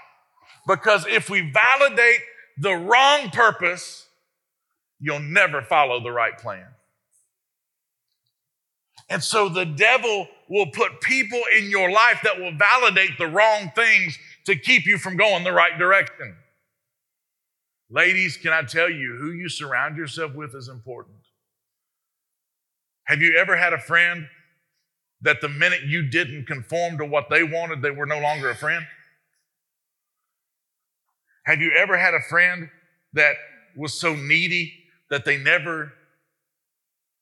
Because 0.67 1.05
if 1.05 1.29
we 1.29 1.51
validate 1.51 2.21
the 2.57 2.73
wrong 2.73 3.29
purpose, 3.29 4.07
you'll 4.99 5.19
never 5.19 5.61
follow 5.61 6.01
the 6.01 6.11
right 6.11 6.35
plan. 6.35 6.65
And 9.07 9.23
so 9.23 9.49
the 9.49 9.65
devil 9.65 10.27
will 10.49 10.71
put 10.71 10.99
people 11.01 11.41
in 11.55 11.69
your 11.69 11.91
life 11.91 12.21
that 12.23 12.39
will 12.39 12.57
validate 12.57 13.19
the 13.19 13.27
wrong 13.27 13.71
things 13.75 14.17
to 14.45 14.55
keep 14.55 14.87
you 14.87 14.97
from 14.97 15.15
going 15.15 15.43
the 15.43 15.53
right 15.53 15.77
direction. 15.77 16.35
Ladies, 17.89 18.35
can 18.37 18.51
I 18.51 18.63
tell 18.63 18.89
you 18.89 19.15
who 19.17 19.31
you 19.31 19.47
surround 19.47 19.97
yourself 19.97 20.33
with 20.33 20.53
is 20.55 20.67
important. 20.67 21.17
Have 23.05 23.21
you 23.21 23.37
ever 23.37 23.55
had 23.55 23.71
a 23.73 23.79
friend 23.79 24.27
that 25.21 25.39
the 25.39 25.49
minute 25.49 25.83
you 25.83 26.03
didn't 26.03 26.45
conform 26.45 26.97
to 26.97 27.05
what 27.05 27.29
they 27.29 27.43
wanted, 27.43 27.81
they 27.81 27.91
were 27.91 28.05
no 28.05 28.19
longer 28.19 28.49
a 28.49 28.55
friend? 28.55 28.85
Have 31.45 31.61
you 31.61 31.71
ever 31.77 31.97
had 31.97 32.13
a 32.13 32.21
friend 32.29 32.69
that 33.13 33.35
was 33.75 33.93
so 33.93 34.13
needy 34.13 34.73
that 35.09 35.23
they 35.23 35.37
never 35.37 35.93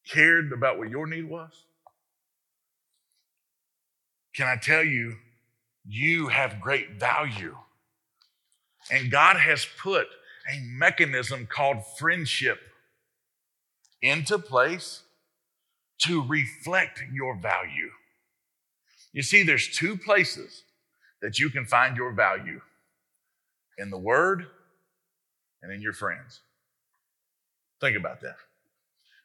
cared 0.08 0.52
about 0.52 0.80
what 0.80 0.90
your 0.90 1.06
need 1.06 1.30
was? 1.30 1.52
Can 4.36 4.48
I 4.48 4.56
tell 4.56 4.84
you, 4.84 5.18
you 5.88 6.28
have 6.28 6.60
great 6.60 7.00
value. 7.00 7.56
And 8.92 9.12
God 9.12 9.38
has 9.38 9.68
put 9.80 10.08
a 10.52 10.60
mechanism 10.62 11.48
called 11.48 11.84
friendship 11.98 12.60
into 14.02 14.38
place 14.38 15.02
to 16.00 16.26
reflect 16.28 17.02
your 17.12 17.36
value. 17.36 17.90
You 19.14 19.24
see, 19.24 19.44
there's 19.44 19.70
two 19.70 19.98
places 19.98 20.64
that 21.22 21.40
you 21.40 21.50
can 21.50 21.66
find 21.66 21.98
your 21.98 22.12
value 22.12 22.62
in 23.78 23.90
the 23.90 23.98
Word 23.98 24.46
and 25.64 25.72
in 25.72 25.82
your 25.82 25.94
friends. 25.94 26.42
Think 27.82 27.98
about 27.98 28.22
that. 28.22 28.36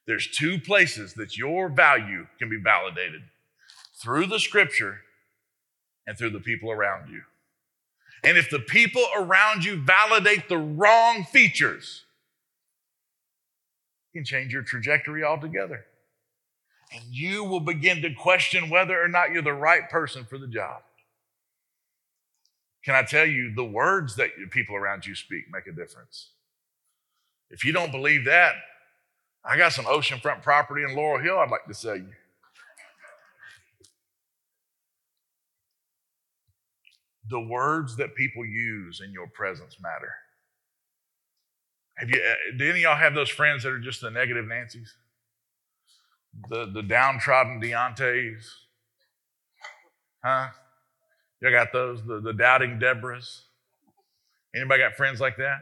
There's 0.07 0.29
two 0.29 0.59
places 0.59 1.15
that 1.15 1.37
your 1.37 1.69
value 1.69 2.27
can 2.39 2.49
be 2.49 2.57
validated 2.57 3.23
through 4.03 4.27
the 4.27 4.41
Scripture 4.41 5.01
and 6.07 6.17
through 6.17 6.31
the 6.31 6.41
people 6.41 6.71
around 6.71 7.11
you. 7.11 7.23
And 8.23 8.37
if 8.37 8.51
the 8.51 8.59
people 8.59 9.05
around 9.17 9.65
you 9.65 9.83
validate 9.83 10.49
the 10.49 10.59
wrong 10.59 11.25
features, 11.25 12.05
you 14.13 14.21
can 14.21 14.25
change 14.25 14.53
your 14.53 14.63
trajectory 14.63 15.25
altogether 15.25 15.87
and 16.93 17.05
you 17.09 17.45
will 17.45 17.61
begin 17.61 18.03
to 18.03 18.13
question 18.15 18.69
whether 18.69 19.01
or 19.01 19.09
not 19.09 19.31
you're 19.31 19.43
the 19.43 19.53
right 19.53 19.89
person 19.89 20.25
for 20.25 20.39
the 20.39 20.49
job. 20.49 20.83
Can 22.85 22.95
I 22.95 23.03
tell 23.03 23.27
you, 23.27 23.55
the 23.55 23.65
words 23.65 24.17
that 24.17 24.31
people 24.51 24.75
around 24.75 25.07
you 25.07 25.15
speak 25.15 25.45
make 25.53 25.67
a 25.67 25.73
difference. 25.73 26.31
If 27.51 27.65
you 27.65 27.73
don't 27.73 27.93
believe 27.93 28.25
that, 28.25 28.55
I 29.45 29.57
got 29.57 29.73
some 29.73 29.85
oceanfront 29.85 30.43
property 30.43 30.83
in 30.83 30.97
Laurel 30.97 31.23
Hill 31.23 31.39
I'd 31.39 31.51
like 31.51 31.67
to 31.67 31.75
sell 31.75 31.97
you. 31.97 32.13
The 37.31 37.41
words 37.41 37.97
that 37.97 38.15
people 38.15 38.45
use 38.45 39.01
in 39.05 39.13
your 39.13 39.29
presence 39.29 39.77
matter. 39.81 40.13
Have 41.97 42.11
you, 42.11 42.21
uh, 42.21 42.57
do 42.59 42.65
any 42.65 42.79
of 42.81 42.83
y'all 42.83 42.97
have 42.97 43.15
those 43.15 43.29
friends 43.29 43.63
that 43.63 43.71
are 43.71 43.79
just 43.79 44.01
the 44.01 44.11
negative 44.11 44.47
Nancy's? 44.47 44.95
The, 46.49 46.71
the 46.73 46.83
downtrodden 46.83 47.61
Deontay's? 47.61 48.53
Huh? 50.25 50.49
Y'all 51.41 51.53
got 51.53 51.73
those, 51.73 52.05
the, 52.05 52.21
the 52.21 52.33
doubting 52.33 52.79
Deborahs? 52.79 53.43
Anybody 54.55 54.83
got 54.83 54.95
friends 54.95 55.21
like 55.21 55.37
that? 55.37 55.59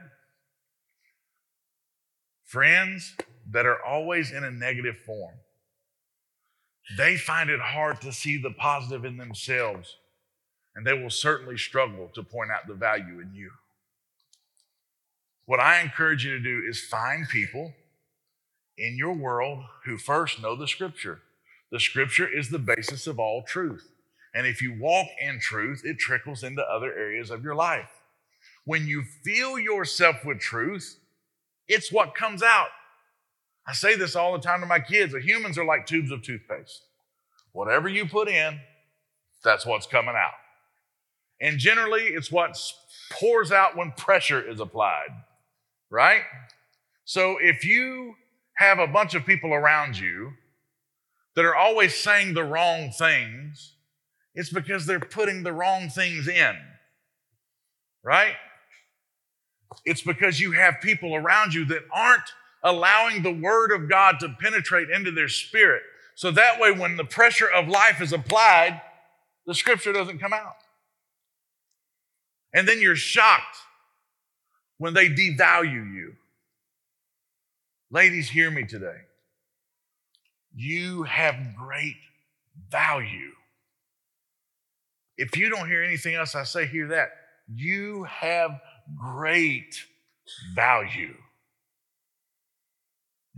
Friends 2.45 3.15
that 3.51 3.67
are 3.67 3.83
always 3.85 4.31
in 4.31 4.45
a 4.45 4.51
negative 4.51 4.99
form. 4.99 5.35
They 6.97 7.17
find 7.17 7.51
it 7.51 7.61
hard 7.61 8.01
to 8.01 8.13
see 8.13 8.41
the 8.41 8.51
positive 8.51 9.05
in 9.05 9.19
themselves, 9.19 9.97
and 10.79 10.87
they 10.87 10.93
will 10.93 11.11
certainly 11.11 11.59
struggle 11.59 12.09
to 12.15 12.23
point 12.23 12.53
out 12.53 12.69
the 12.69 12.75
value 12.75 13.19
in 13.19 13.35
you. 13.35 13.51
What 15.45 15.59
I 15.59 15.81
encourage 15.81 16.25
you 16.25 16.39
to 16.39 16.41
do 16.41 16.63
is 16.69 16.81
find 16.81 17.29
people 17.29 17.75
in 18.77 18.97
your 18.97 19.13
world 19.13 19.65
who 19.87 19.99
first 19.99 20.41
know 20.41 20.55
the 20.55 20.69
scripture. 20.69 21.19
The 21.73 21.81
scripture 21.81 22.29
is 22.29 22.51
the 22.51 22.61
basis 22.61 23.09
of 23.09 23.19
all 23.19 23.43
truth. 23.43 23.91
And 24.33 24.47
if 24.47 24.63
you 24.63 24.79
walk 24.79 25.09
in 25.21 25.41
truth, 25.41 25.83
it 25.85 25.99
trickles 25.99 26.45
into 26.45 26.63
other 26.63 26.97
areas 26.97 27.33
of 27.33 27.43
your 27.43 27.57
life. 27.57 27.91
When 28.65 28.87
you 28.87 29.03
fill 29.25 29.59
yourself 29.59 30.25
with 30.25 30.39
truth, 30.39 30.97
it's 31.67 31.91
what 31.91 32.15
comes 32.15 32.41
out. 32.41 32.69
I 33.67 33.73
say 33.73 33.97
this 33.97 34.15
all 34.15 34.33
the 34.33 34.39
time 34.39 34.61
to 34.61 34.67
my 34.67 34.79
kids. 34.79 35.13
The 35.13 35.21
humans 35.21 35.59
are 35.59 35.65
like 35.65 35.87
tubes 35.87 36.13
of 36.13 36.23
toothpaste. 36.23 36.83
Whatever 37.51 37.89
you 37.89 38.07
put 38.07 38.29
in, 38.29 38.61
that's 39.43 39.67
what's 39.67 39.89
coming 39.89 40.15
out. 40.15 40.35
And 41.41 41.59
generally, 41.59 42.03
it's 42.03 42.33
what 42.33 42.59
pours 43.13 43.53
out 43.53 43.77
when 43.77 43.93
pressure 43.93 44.41
is 44.41 44.61
applied, 44.61 45.11
right? 45.91 46.23
So 47.05 47.39
if 47.41 47.65
you 47.65 48.15
have 48.55 48.79
a 48.79 48.87
bunch 48.87 49.15
of 49.15 49.25
people 49.25 49.55
around 49.55 49.99
you 49.99 50.33
that 51.37 51.45
are 51.45 51.55
always 51.55 51.95
saying 51.95 52.35
the 52.35 52.45
wrong 52.45 52.91
things, 52.91 53.75
it's 54.35 54.51
because 54.51 54.87
they're 54.87 55.01
putting 55.01 55.43
the 55.43 55.53
wrong 55.53 55.89
things 55.89 56.29
in, 56.29 56.57
right? 58.03 58.35
It's 59.85 60.03
because 60.03 60.41
you 60.41 60.53
have 60.53 60.81
people 60.83 61.15
around 61.15 61.55
you 61.55 61.65
that 61.67 61.83
aren't 61.93 62.33
allowing 62.63 63.23
the 63.23 63.33
word 63.33 63.71
of 63.73 63.89
God 63.89 64.19
to 64.21 64.37
penetrate 64.41 64.91
into 64.91 65.11
their 65.11 65.29
spirit. 65.29 65.83
So 66.15 66.31
that 66.33 66.59
way, 66.59 66.73
when 66.73 66.97
the 66.97 67.05
pressure 67.05 67.49
of 67.49 67.69
life 67.69 68.01
is 68.01 68.13
applied, 68.13 68.81
the 69.47 69.55
scripture 69.55 69.93
doesn't 69.93 70.19
come 70.19 70.33
out. 70.33 70.57
And 72.53 72.67
then 72.67 72.81
you're 72.81 72.97
shocked 72.97 73.57
when 74.79 74.95
they 74.95 75.09
devalue 75.09 75.93
you. 75.93 76.15
Ladies, 77.91 78.29
hear 78.29 78.51
me 78.51 78.65
today. 78.65 78.97
You 80.55 81.05
have 81.05 81.37
great 81.57 81.97
value. 82.71 83.33
If 85.17 85.37
you 85.37 85.51
don't 85.51 85.69
hear 85.69 85.83
anything 85.83 86.15
else 86.15 86.35
I 86.35 86.45
say, 86.45 86.67
hear 86.67 86.89
that. 86.89 87.11
You 87.53 88.05
have 88.05 88.61
great 88.97 89.75
value. 90.55 91.15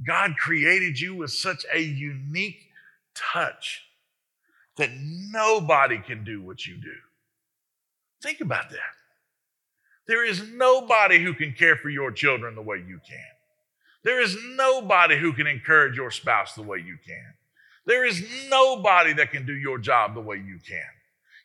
God 0.07 0.37
created 0.38 0.99
you 0.99 1.14
with 1.14 1.31
such 1.31 1.64
a 1.73 1.81
unique 1.81 2.69
touch 3.14 3.83
that 4.76 4.90
nobody 4.95 5.99
can 5.99 6.25
do 6.25 6.43
what 6.43 6.67
you 6.67 6.76
do. 6.76 6.95
Think 8.23 8.40
about 8.40 8.71
that. 8.71 9.00
There 10.07 10.25
is 10.25 10.42
nobody 10.52 11.23
who 11.23 11.35
can 11.35 11.52
care 11.52 11.76
for 11.76 11.88
your 11.88 12.11
children 12.11 12.54
the 12.54 12.62
way 12.62 12.78
you 12.78 13.00
can. 13.07 13.25
There 14.02 14.21
is 14.21 14.37
nobody 14.57 15.19
who 15.19 15.33
can 15.33 15.47
encourage 15.47 15.96
your 15.96 16.11
spouse 16.11 16.55
the 16.55 16.62
way 16.62 16.79
you 16.79 16.96
can. 17.07 17.35
There 17.87 18.05
is 18.05 18.22
nobody 18.48 19.12
that 19.14 19.31
can 19.31 19.46
do 19.46 19.55
your 19.55 19.79
job 19.79 20.14
the 20.14 20.20
way 20.20 20.37
you 20.37 20.59
can. 20.66 20.83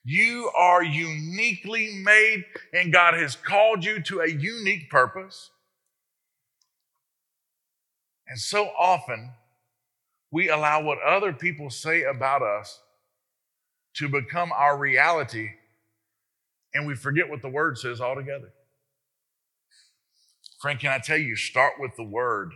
You 0.04 0.52
are 0.56 0.84
uniquely 0.84 2.02
made, 2.04 2.46
and 2.74 2.94
God 2.94 3.16
has 3.16 3.36
called 3.36 3.84
you 3.84 4.02
to 4.04 4.22
a 4.22 4.30
unique 4.30 4.90
purpose. 4.90 5.50
And 8.28 8.40
so 8.40 8.70
often, 8.78 9.32
we 10.32 10.50
allow 10.50 10.82
what 10.82 11.02
other 11.02 11.34
people 11.34 11.70
say 11.70 12.04
about 12.04 12.42
us 12.42 12.82
to 13.96 14.10
become 14.10 14.52
our 14.52 14.78
reality, 14.78 15.52
and 16.76 16.86
we 16.86 16.94
forget 16.94 17.30
what 17.30 17.42
the 17.42 17.50
word 17.50 17.78
says 17.78 18.02
altogether. 18.02 18.52
Friend, 20.62 20.80
can 20.80 20.92
I 20.92 21.00
tell 21.00 21.18
you, 21.18 21.36
start 21.36 21.74
with 21.80 21.96
the 21.96 22.04
word 22.04 22.52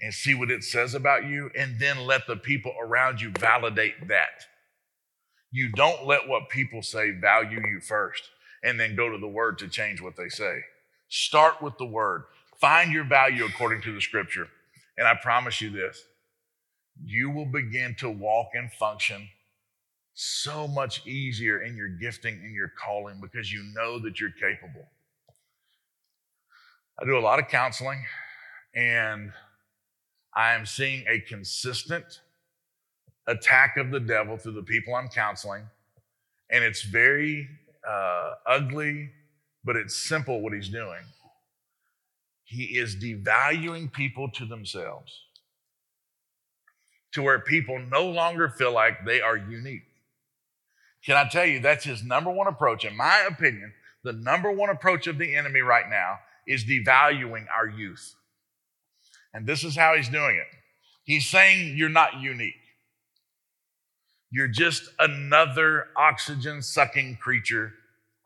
and 0.00 0.12
see 0.14 0.34
what 0.34 0.50
it 0.50 0.62
says 0.62 0.94
about 0.94 1.26
you, 1.26 1.50
and 1.58 1.78
then 1.80 2.06
let 2.06 2.26
the 2.26 2.36
people 2.36 2.74
around 2.80 3.20
you 3.20 3.32
validate 3.38 4.08
that. 4.08 4.44
You 5.50 5.70
don't 5.72 6.06
let 6.06 6.28
what 6.28 6.48
people 6.50 6.82
say 6.82 7.10
value 7.10 7.60
you 7.66 7.80
first 7.80 8.22
and 8.62 8.78
then 8.78 8.94
go 8.94 9.10
to 9.10 9.18
the 9.18 9.28
word 9.28 9.58
to 9.58 9.68
change 9.68 10.00
what 10.00 10.16
they 10.16 10.28
say. 10.28 10.60
Start 11.08 11.62
with 11.62 11.76
the 11.78 11.86
word. 11.86 12.24
Find 12.60 12.92
your 12.92 13.04
value 13.04 13.46
according 13.46 13.82
to 13.82 13.94
the 13.94 14.00
scripture. 14.00 14.48
And 14.98 15.08
I 15.08 15.14
promise 15.14 15.60
you 15.60 15.70
this 15.70 16.04
you 17.02 17.30
will 17.30 17.46
begin 17.46 17.94
to 17.98 18.10
walk 18.10 18.48
and 18.52 18.70
function 18.72 19.28
so 20.22 20.68
much 20.68 21.06
easier 21.06 21.62
in 21.62 21.78
your 21.78 21.88
gifting 21.88 22.34
and 22.34 22.54
your 22.54 22.68
calling 22.68 23.18
because 23.22 23.50
you 23.50 23.62
know 23.74 23.98
that 23.98 24.20
you're 24.20 24.32
capable. 24.32 24.86
I 27.00 27.06
do 27.06 27.16
a 27.16 27.20
lot 27.20 27.38
of 27.38 27.48
counseling 27.48 28.04
and 28.74 29.32
I 30.34 30.52
am 30.52 30.66
seeing 30.66 31.06
a 31.08 31.20
consistent 31.20 32.20
attack 33.26 33.78
of 33.78 33.90
the 33.90 34.00
devil 34.00 34.36
through 34.36 34.52
the 34.52 34.62
people 34.62 34.94
I'm 34.94 35.08
counseling. 35.08 35.64
And 36.50 36.62
it's 36.64 36.82
very 36.82 37.48
uh, 37.88 38.34
ugly, 38.46 39.08
but 39.64 39.76
it's 39.76 39.96
simple 39.96 40.42
what 40.42 40.52
he's 40.52 40.68
doing. 40.68 41.00
He 42.44 42.64
is 42.64 42.94
devaluing 42.94 43.90
people 43.90 44.28
to 44.32 44.44
themselves 44.44 45.18
to 47.12 47.22
where 47.22 47.38
people 47.40 47.78
no 47.78 48.06
longer 48.06 48.50
feel 48.50 48.72
like 48.72 49.06
they 49.06 49.22
are 49.22 49.38
unique. 49.38 49.89
Can 51.04 51.16
I 51.16 51.28
tell 51.28 51.46
you, 51.46 51.60
that's 51.60 51.84
his 51.84 52.02
number 52.02 52.30
one 52.30 52.46
approach. 52.46 52.84
In 52.84 52.96
my 52.96 53.26
opinion, 53.28 53.72
the 54.04 54.12
number 54.12 54.50
one 54.50 54.70
approach 54.70 55.06
of 55.06 55.18
the 55.18 55.34
enemy 55.34 55.60
right 55.60 55.88
now 55.88 56.18
is 56.46 56.64
devaluing 56.64 57.46
our 57.54 57.66
youth. 57.66 58.14
And 59.32 59.46
this 59.46 59.64
is 59.64 59.76
how 59.76 59.96
he's 59.96 60.08
doing 60.08 60.36
it. 60.36 60.46
He's 61.04 61.26
saying 61.26 61.76
you're 61.76 61.88
not 61.88 62.20
unique. 62.20 62.54
You're 64.30 64.48
just 64.48 64.88
another 64.98 65.86
oxygen 65.96 66.62
sucking 66.62 67.18
creature 67.20 67.72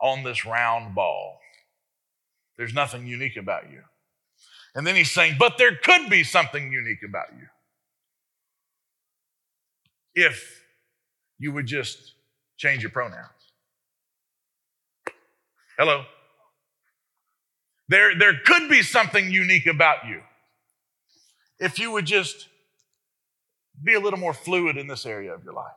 on 0.01 0.23
this 0.23 0.45
round 0.45 0.95
ball. 0.95 1.39
There's 2.57 2.75
nothing 2.75 3.07
unique 3.07 3.37
about 3.37 3.71
you. 3.71 3.81
And 4.75 4.87
then 4.87 4.97
he's 4.97 5.11
saying, 5.11 5.37
but 5.39 5.57
there 5.57 5.77
could 5.77 6.11
be 6.11 6.25
something 6.25 6.73
unique 6.73 7.03
about 7.09 7.29
you. 7.33 7.47
If 10.15 10.63
you 11.39 11.53
would 11.53 11.67
just 11.67 12.13
change 12.57 12.83
your 12.83 12.90
pronouns. 12.90 13.31
Hello? 15.79 16.05
There, 17.88 18.17
there 18.19 18.35
could 18.45 18.69
be 18.69 18.83
something 18.83 19.31
unique 19.31 19.67
about 19.67 20.07
you 20.09 20.23
if 21.59 21.79
you 21.79 21.93
would 21.93 22.07
just 22.07 22.49
be 23.83 23.95
a 23.95 24.01
little 24.01 24.19
more 24.19 24.33
fluid 24.33 24.77
in 24.77 24.87
this 24.87 25.05
area 25.05 25.35
of 25.35 25.45
your 25.45 25.53
life. 25.53 25.73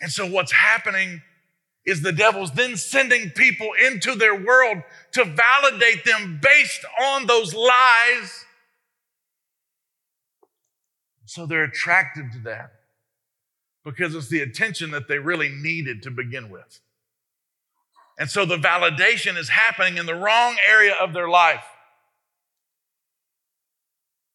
And 0.00 0.12
so 0.12 0.26
what's 0.26 0.52
happening 0.52 1.22
is 1.84 2.02
the 2.02 2.12
devil's 2.12 2.52
then 2.52 2.76
sending 2.76 3.30
people 3.30 3.70
into 3.84 4.14
their 4.14 4.34
world 4.34 4.82
to 5.12 5.24
validate 5.24 6.04
them 6.04 6.38
based 6.42 6.84
on 7.02 7.26
those 7.26 7.54
lies. 7.54 8.44
So 11.24 11.46
they're 11.46 11.64
attracted 11.64 12.32
to 12.32 12.38
that 12.40 12.77
because 13.84 14.14
it's 14.14 14.28
the 14.28 14.40
attention 14.40 14.90
that 14.90 15.08
they 15.08 15.18
really 15.18 15.48
needed 15.48 16.02
to 16.02 16.10
begin 16.10 16.50
with. 16.50 16.80
And 18.18 18.28
so 18.28 18.44
the 18.44 18.56
validation 18.56 19.36
is 19.36 19.48
happening 19.48 19.96
in 19.96 20.06
the 20.06 20.14
wrong 20.14 20.56
area 20.68 20.94
of 21.00 21.12
their 21.12 21.28
life. 21.28 21.64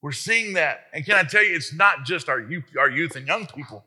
We're 0.02 0.12
seeing 0.12 0.54
that. 0.54 0.86
And 0.94 1.06
can 1.06 1.16
I 1.16 1.24
tell 1.24 1.44
you, 1.44 1.56
it's 1.56 1.74
not 1.74 2.06
just 2.06 2.30
our 2.30 2.40
youth, 2.40 2.66
our 2.78 2.90
youth 2.90 3.16
and 3.16 3.28
young 3.28 3.46
people. 3.46 3.84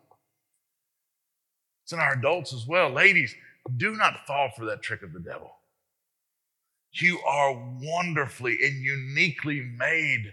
It's 1.84 1.92
in 1.92 1.98
our 1.98 2.14
adults 2.14 2.52
as 2.52 2.66
well. 2.66 2.90
Ladies, 2.90 3.34
do 3.76 3.96
not 3.96 4.26
fall 4.26 4.50
for 4.56 4.64
that 4.66 4.82
trick 4.82 5.02
of 5.02 5.12
the 5.12 5.20
devil. 5.20 5.52
You 6.92 7.20
are 7.20 7.52
wonderfully 7.82 8.56
and 8.62 8.82
uniquely 8.82 9.60
made. 9.60 10.32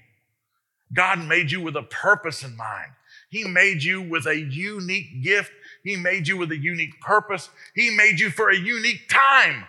God 0.93 1.19
made 1.19 1.51
you 1.51 1.61
with 1.61 1.75
a 1.75 1.83
purpose 1.83 2.43
in 2.43 2.55
mind. 2.55 2.91
He 3.33 3.45
made 3.45 3.81
you 3.81 3.99
with 3.99 4.27
a 4.27 4.37
unique 4.37 5.23
gift. 5.23 5.51
He 5.83 5.95
made 5.95 6.27
you 6.27 6.37
with 6.37 6.51
a 6.51 6.55
unique 6.55 7.01
purpose. 7.01 7.49
He 7.73 7.89
made 7.89 8.19
you 8.19 8.29
for 8.29 8.51
a 8.51 8.55
unique 8.55 9.09
time. 9.09 9.65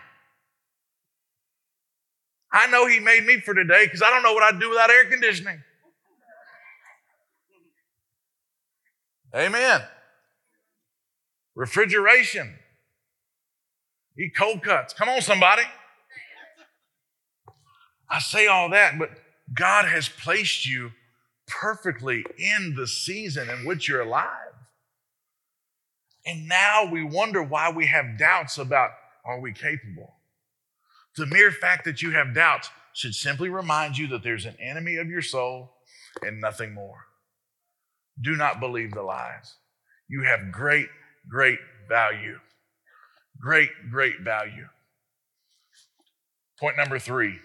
I 2.53 2.67
know 2.67 2.85
He 2.85 2.99
made 2.99 3.25
me 3.25 3.39
for 3.39 3.55
today 3.55 3.85
because 3.85 4.03
I 4.03 4.11
don't 4.11 4.21
know 4.21 4.33
what 4.33 4.43
I'd 4.43 4.59
do 4.59 4.69
without 4.69 4.91
air 4.91 5.05
conditioning. 5.05 5.63
Amen. 9.35 9.81
Refrigeration. 11.55 12.53
Eat 14.19 14.33
cold 14.37 14.61
cuts. 14.61 14.93
Come 14.93 15.09
on, 15.09 15.21
somebody. 15.23 15.63
I 18.11 18.19
say 18.19 18.45
all 18.45 18.69
that, 18.69 18.99
but 18.99 19.09
God 19.51 19.85
has 19.85 20.07
placed 20.07 20.67
you 20.67 20.91
perfectly 21.47 22.25
in 22.37 22.75
the 22.75 22.87
season 22.87 23.49
in 23.49 23.65
which 23.65 23.87
you're 23.87 24.01
alive. 24.01 24.53
And 26.25 26.47
now 26.47 26.89
we 26.91 27.03
wonder 27.03 27.43
why 27.43 27.71
we 27.71 27.85
have 27.87 28.17
doubts 28.17 28.57
about 28.57 28.91
are 29.23 29.39
we 29.39 29.53
capable? 29.53 30.15
The 31.17 31.25
mere 31.25 31.51
fact 31.51 31.85
that 31.85 32.01
you 32.01 32.11
have 32.11 32.33
doubts 32.33 32.69
should 32.93 33.15
simply 33.15 33.49
remind 33.49 33.97
you 33.97 34.07
that 34.07 34.23
there's 34.23 34.45
an 34.45 34.55
enemy 34.59 34.97
of 34.97 35.07
your 35.07 35.21
soul 35.21 35.73
and 36.21 36.39
nothing 36.39 36.73
more. 36.73 37.05
Do 38.21 38.35
not 38.35 38.59
believe 38.59 38.93
the 38.93 39.01
lies. 39.01 39.55
You 40.07 40.23
have 40.23 40.51
great, 40.51 40.87
great 41.29 41.59
value. 41.89 42.39
Great, 43.41 43.69
great 43.91 44.21
value. 44.21 44.67
Point 46.59 46.77
number 46.77 46.99
three 46.99 47.39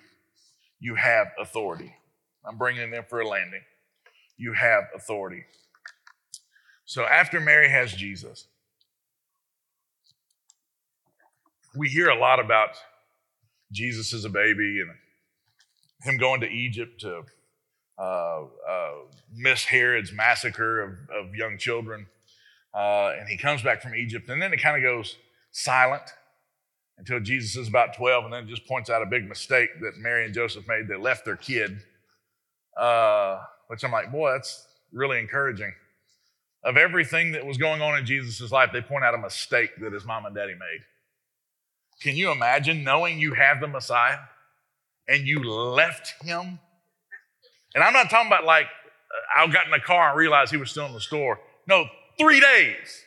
you 0.79 0.95
have 0.95 1.29
authority. 1.39 1.95
I'm 2.47 2.57
bringing 2.57 2.91
them 2.91 3.05
for 3.09 3.21
a 3.21 3.29
landing. 3.29 3.61
You 4.40 4.55
have 4.55 4.85
authority. 4.96 5.44
So 6.87 7.05
after 7.05 7.40
Mary 7.40 7.68
has 7.68 7.92
Jesus, 7.92 8.46
we 11.76 11.88
hear 11.88 12.09
a 12.09 12.18
lot 12.18 12.40
about 12.40 12.70
Jesus 13.70 14.14
as 14.14 14.24
a 14.24 14.31
baby 14.31 14.81
and 14.81 14.90
him 16.03 16.16
going 16.16 16.40
to 16.40 16.48
Egypt 16.48 17.03
to 17.03 17.22
uh, 17.98 18.44
uh, 18.66 18.92
miss 19.31 19.64
Herod's 19.64 20.11
massacre 20.11 20.81
of, 20.81 20.92
of 21.14 21.35
young 21.35 21.59
children. 21.59 22.07
Uh, 22.74 23.12
and 23.18 23.29
he 23.29 23.37
comes 23.37 23.61
back 23.61 23.83
from 23.83 23.94
Egypt, 23.94 24.31
and 24.31 24.40
then 24.40 24.55
it 24.55 24.62
kind 24.62 24.74
of 24.74 24.83
goes 24.83 25.16
silent 25.50 26.14
until 26.96 27.20
Jesus 27.20 27.57
is 27.57 27.68
about 27.68 27.94
12, 27.94 28.24
and 28.24 28.33
then 28.33 28.48
just 28.48 28.66
points 28.66 28.88
out 28.88 29.03
a 29.03 29.07
big 29.07 29.29
mistake 29.29 29.68
that 29.83 29.98
Mary 29.98 30.24
and 30.24 30.33
Joseph 30.33 30.66
made. 30.66 30.88
They 30.88 30.96
left 30.96 31.26
their 31.26 31.37
kid, 31.37 31.83
uh, 32.79 33.40
which 33.71 33.85
I'm 33.85 33.93
like, 33.93 34.11
boy, 34.11 34.33
that's 34.33 34.67
really 34.93 35.21
encouraging. 35.21 35.73
Of 36.65 36.77
everything 36.77 37.31
that 37.33 37.47
was 37.47 37.57
going 37.57 37.81
on 37.81 37.97
in 37.97 38.05
Jesus' 38.05 38.51
life, 38.51 38.71
they 38.73 38.81
point 38.81 39.05
out 39.05 39.15
a 39.15 39.19
mistake 39.19 39.71
that 39.81 39.93
his 39.93 40.05
mom 40.05 40.27
and 40.27 40.35
daddy 40.35 40.55
made. 40.55 40.81
Can 42.03 42.17
you 42.17 42.33
imagine 42.33 42.83
knowing 42.83 43.21
you 43.21 43.35
have 43.35 43.61
the 43.61 43.69
Messiah 43.69 44.19
and 45.07 45.25
you 45.25 45.45
left 45.45 46.21
him? 46.25 46.59
And 47.73 47.85
I'm 47.85 47.93
not 47.93 48.11
talking 48.11 48.27
about 48.27 48.45
like 48.45 48.67
I 49.37 49.47
got 49.47 49.67
in 49.67 49.71
the 49.71 49.79
car 49.79 50.09
and 50.09 50.19
realized 50.19 50.51
he 50.51 50.57
was 50.57 50.73
still 50.73 50.87
in 50.87 50.93
the 50.93 51.01
store. 51.01 51.39
No, 51.69 51.85
three 52.19 52.41
days. 52.41 53.05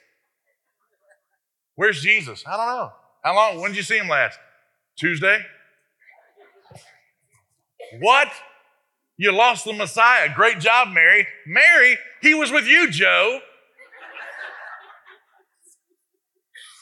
Where's 1.76 2.02
Jesus? 2.02 2.42
I 2.48 2.56
don't 2.56 2.68
know. 2.68 2.94
How 3.22 3.36
long? 3.36 3.60
When 3.60 3.72
did 3.72 3.78
you 3.78 3.84
see 3.84 3.98
him 3.98 4.08
last? 4.08 4.40
Tuesday? 4.96 5.40
What? 8.00 8.30
You 9.18 9.32
lost 9.32 9.66
the 9.66 9.74
Messiah. 9.74 10.34
Great 10.34 10.60
job, 10.60 10.90
Mary. 10.90 11.28
Mary, 11.46 11.98
he 12.22 12.34
was 12.34 12.52
with 12.52 12.66
you, 12.66 12.90
Joe. 12.90 13.40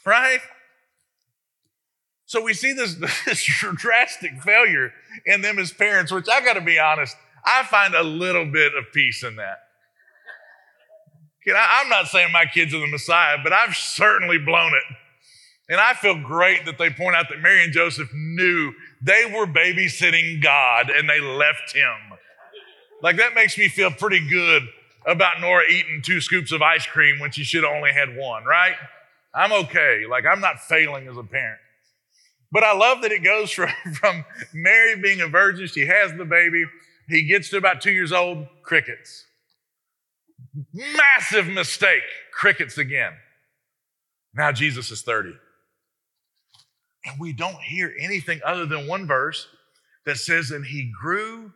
Right? 0.04 0.40
So 2.32 2.42
we 2.42 2.54
see 2.54 2.72
this, 2.74 2.96
this 3.26 3.46
drastic 3.76 4.42
failure 4.42 4.94
in 5.26 5.42
them 5.42 5.60
as 5.60 5.74
parents, 5.74 6.12
which 6.14 6.28
I 6.28 6.40
got 6.40 6.54
to 6.54 6.62
be 6.62 6.80
honest, 6.80 7.16
I 7.46 7.64
find 7.64 7.94
a 7.94 8.04
little 8.04 8.46
bit 8.46 8.74
of 8.74 8.86
peace 8.94 9.22
in 9.22 9.36
that. 9.36 9.60
I, 11.48 11.82
I'm 11.82 11.90
not 11.90 12.08
saying 12.08 12.32
my 12.32 12.46
kids 12.46 12.74
are 12.74 12.80
the 12.80 12.88
Messiah, 12.88 13.38
but 13.44 13.52
I've 13.52 13.76
certainly 13.76 14.38
blown 14.38 14.74
it. 14.74 14.84
And 15.68 15.80
I 15.80 15.94
feel 15.94 16.22
great 16.22 16.66
that 16.66 16.78
they 16.78 16.90
point 16.90 17.16
out 17.16 17.28
that 17.30 17.42
Mary 17.42 17.64
and 17.64 17.74
Joseph 17.74 18.10
knew 18.14 18.74
they 19.02 19.26
were 19.26 19.46
babysitting 19.46 20.42
God 20.42 20.90
and 20.90 21.10
they 21.10 21.20
left 21.20 21.76
him. 21.76 22.11
Like 23.02 23.18
that 23.18 23.34
makes 23.34 23.58
me 23.58 23.68
feel 23.68 23.92
pretty 23.92 24.28
good 24.28 24.64
about 25.06 25.42
Nora 25.42 25.64
eating 25.70 26.02
two 26.04 26.22
scoops 26.22 26.52
of 26.52 26.62
ice 26.62 26.86
cream 26.86 27.20
when 27.20 27.32
she 27.32 27.44
should 27.44 27.64
have 27.64 27.74
only 27.74 27.92
had 27.92 28.16
one, 28.16 28.46
right? 28.46 28.76
I'm 29.34 29.52
okay. 29.66 30.04
Like 30.10 30.26
I'm 30.26 30.40
not 30.40 30.60
failing 30.60 31.08
as 31.08 31.18
a 31.18 31.24
parent. 31.24 31.60
But 32.52 32.64
I 32.64 32.74
love 32.74 33.02
that 33.02 33.12
it 33.12 33.24
goes 33.24 33.52
from, 33.52 33.70
from 33.94 34.26
Mary 34.54 34.96
being 34.96 35.22
a 35.22 35.28
virgin, 35.28 35.68
she 35.68 35.86
has 35.86 36.14
the 36.14 36.26
baby, 36.26 36.66
he 37.08 37.24
gets 37.24 37.50
to 37.50 37.58
about 37.58 37.82
two 37.82 37.92
years 37.92 38.12
old, 38.12 38.48
crickets. 38.64 39.26
Massive 40.74 41.48
mistake, 41.48 42.04
crickets 42.34 42.78
again. 42.78 43.14
Now 44.34 44.52
Jesus 44.52 44.92
is 44.92 45.02
30. 45.02 45.34
And 47.06 47.20
we 47.20 47.34
don't 47.34 47.60
hear 47.62 47.94
anything 48.00 48.42
other 48.46 48.66
than 48.66 48.88
one 48.88 49.08
verse 49.08 49.48
that 50.06 50.18
says, 50.18 50.52
and 50.52 50.66
he 50.66 50.92
grew 51.02 51.52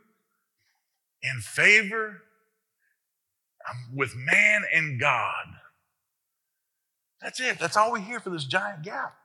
in 1.34 1.42
favor 1.42 2.22
um, 3.70 3.96
with 3.96 4.16
man 4.16 4.64
and 4.74 5.00
God. 5.00 5.46
That's 7.22 7.40
it. 7.40 7.60
That's 7.60 7.78
all 7.78 7.92
we 7.92 8.02
hear 8.02 8.20
for 8.20 8.30
this 8.30 8.46
giant 8.46 8.84
gap. 8.84 9.16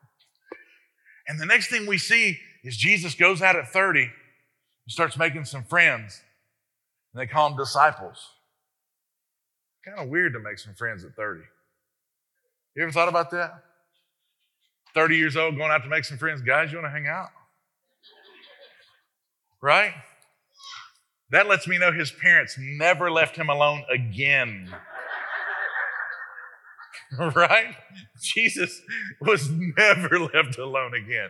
And 1.28 1.38
the 1.38 1.46
next 1.46 1.68
thing 1.68 1.86
we 1.86 1.98
see 1.98 2.38
is 2.64 2.76
Jesus 2.76 3.14
goes 3.14 3.42
out 3.42 3.56
at 3.56 3.68
30 3.68 4.02
and 4.02 4.10
starts 4.88 5.16
making 5.18 5.44
some 5.44 5.64
friends. 5.64 6.22
And 7.12 7.20
they 7.20 7.26
call 7.26 7.50
them 7.50 7.58
disciples. 7.58 8.30
Kind 9.84 9.98
of 9.98 10.08
weird 10.08 10.32
to 10.34 10.40
make 10.40 10.58
some 10.58 10.74
friends 10.74 11.04
at 11.04 11.14
30. 11.14 11.42
You 12.76 12.82
ever 12.82 12.92
thought 12.92 13.08
about 13.08 13.30
that? 13.32 13.64
30 14.94 15.16
years 15.16 15.36
old, 15.36 15.56
going 15.56 15.70
out 15.70 15.82
to 15.84 15.88
make 15.88 16.04
some 16.04 16.18
friends. 16.18 16.40
Guys, 16.42 16.72
you 16.72 16.78
want 16.78 16.86
to 16.86 16.90
hang 16.90 17.06
out? 17.06 17.28
Right? 19.62 19.92
That 21.30 21.46
lets 21.46 21.68
me 21.68 21.78
know 21.78 21.92
his 21.92 22.10
parents 22.10 22.56
never 22.58 23.10
left 23.10 23.36
him 23.36 23.48
alone 23.48 23.84
again. 23.92 24.74
right? 27.18 27.74
Jesus 28.20 28.82
was 29.20 29.50
never 29.50 30.18
left 30.18 30.58
alone 30.58 30.94
again. 30.94 31.28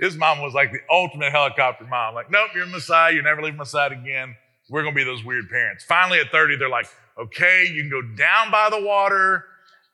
His 0.00 0.16
mom 0.16 0.40
was 0.40 0.54
like 0.54 0.72
the 0.72 0.80
ultimate 0.90 1.32
helicopter 1.32 1.86
mom. 1.86 2.14
Like, 2.14 2.30
nope, 2.30 2.50
you're 2.54 2.66
Messiah. 2.66 3.12
You 3.12 3.22
never 3.22 3.42
leave 3.42 3.54
my 3.54 3.64
side 3.64 3.92
again. 3.92 4.36
We're 4.70 4.82
going 4.82 4.94
to 4.94 4.98
be 4.98 5.04
those 5.04 5.24
weird 5.24 5.48
parents. 5.48 5.84
Finally, 5.84 6.20
at 6.20 6.30
30, 6.30 6.56
they're 6.56 6.68
like, 6.68 6.86
okay, 7.18 7.66
you 7.70 7.82
can 7.82 7.90
go 7.90 8.02
down 8.16 8.50
by 8.50 8.68
the 8.70 8.80
water, 8.80 9.44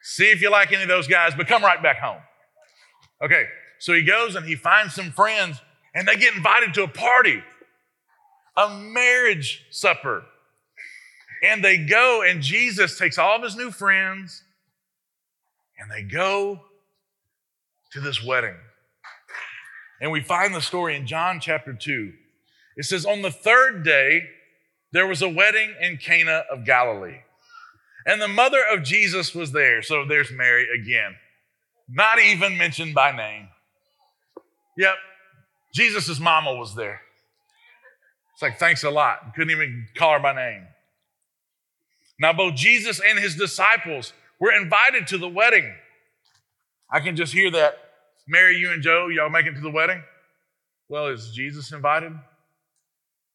see 0.03 0.31
if 0.31 0.41
you 0.41 0.51
like 0.51 0.73
any 0.73 0.83
of 0.83 0.89
those 0.89 1.09
guys, 1.09 1.33
but 1.37 1.49
come 1.49 1.63
right 1.63 1.83
back 1.83 1.99
home. 1.99 2.21
Okay, 3.23 3.47
so 3.79 3.93
he 3.95 4.05
goes 4.05 4.37
and 4.37 4.47
he 4.47 4.55
finds 4.55 4.95
some 4.95 5.11
friends, 5.11 5.61
and 5.95 6.07
they 6.07 6.17
get 6.17 6.37
invited 6.37 6.75
to 6.75 6.85
a 6.85 6.89
party, 6.89 7.43
a 8.59 8.69
marriage 8.69 9.65
supper. 9.71 10.25
And 11.43 11.65
they 11.65 11.79
go, 11.79 12.23
and 12.23 12.43
Jesus 12.43 12.99
takes 12.99 13.17
all 13.17 13.37
of 13.37 13.43
his 13.43 13.57
new 13.57 13.71
friends 13.71 14.43
and 15.79 15.89
they 15.91 16.03
go 16.03 16.61
to 17.93 18.01
this 18.01 18.23
wedding. 18.23 18.57
And 20.01 20.11
we 20.11 20.21
find 20.21 20.55
the 20.55 20.61
story 20.61 20.97
in 20.97 21.07
John 21.07 21.39
chapter 21.41 21.73
2. 21.73 22.13
It 22.77 22.85
says, 22.85 23.07
On 23.07 23.23
the 23.23 23.31
third 23.31 23.85
day, 23.85 24.23
there 24.93 25.07
was 25.07 25.23
a 25.23 25.29
wedding 25.29 25.75
in 25.81 25.97
Cana 25.97 26.45
of 26.51 26.65
Galilee. 26.65 27.21
And 28.07 28.21
the 28.21 28.29
mother 28.29 28.63
of 28.73 28.83
Jesus 28.83 29.35
was 29.35 29.53
there. 29.53 29.83
So 29.83 30.05
there's 30.05 30.33
Mary 30.33 30.67
again, 30.75 31.15
not 31.89 32.21
even 32.21 32.57
mentioned 32.59 32.95
by 32.95 33.15
name. 33.15 33.49
Yep, 34.77 34.95
Jesus' 35.75 36.19
mama 36.19 36.55
was 36.55 36.75
there. 36.75 37.03
It's 38.39 38.43
like, 38.45 38.61
thanks 38.61 38.85
a 38.85 38.91
lot. 38.91 39.35
Couldn't 39.35 39.51
even 39.51 39.89
call 39.97 40.13
her 40.13 40.21
by 40.21 40.33
name. 40.33 40.65
Now, 42.21 42.33
both 42.33 42.55
Jesus 42.55 43.01
and 43.05 43.19
his 43.19 43.35
disciples 43.35 44.13
we're 44.39 44.55
invited 44.55 45.09
to 45.09 45.19
the 45.19 45.29
wedding. 45.29 45.75
I 46.89 47.01
can 47.01 47.17
just 47.17 47.33
hear 47.33 47.51
that. 47.51 47.75
Mary, 48.29 48.57
you 48.57 48.71
and 48.71 48.81
Joe, 48.81 49.09
y'all 49.09 49.29
make 49.29 49.47
it 49.47 49.55
to 49.55 49.61
the 49.61 49.73
wedding? 49.73 50.01
Well, 50.89 51.09
is 51.09 51.33
Jesus 51.35 51.73
invited? 51.73 52.13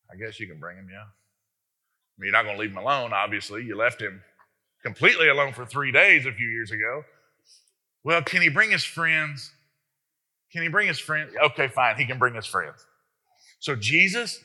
I 0.10 0.16
guess 0.16 0.40
you 0.40 0.48
can 0.48 0.58
bring 0.58 0.78
him, 0.78 0.88
yeah. 0.90 1.02
I 1.02 2.16
mean, 2.18 2.28
you're 2.28 2.32
not 2.32 2.44
going 2.44 2.56
to 2.56 2.62
leave 2.62 2.72
him 2.72 2.78
alone, 2.78 3.12
obviously. 3.12 3.66
You 3.66 3.76
left 3.76 4.02
him 4.02 4.22
completely 4.86 5.28
alone 5.28 5.52
for 5.52 5.66
three 5.66 5.92
days 5.92 6.26
a 6.26 6.32
few 6.32 6.48
years 6.48 6.72
ago. 6.72 7.04
Well, 8.06 8.22
can 8.22 8.42
he 8.42 8.48
bring 8.48 8.72
his 8.72 8.86
friends? 8.86 9.52
Can 10.54 10.62
he 10.62 10.70
bring 10.70 10.88
his 10.88 11.00
friends? 11.00 11.34
Okay, 11.44 11.68
fine. 11.68 11.98
He 11.98 12.06
can 12.06 12.18
bring 12.18 12.36
his 12.36 12.46
friends. 12.46 12.86
So 13.60 13.76
Jesus 13.76 14.42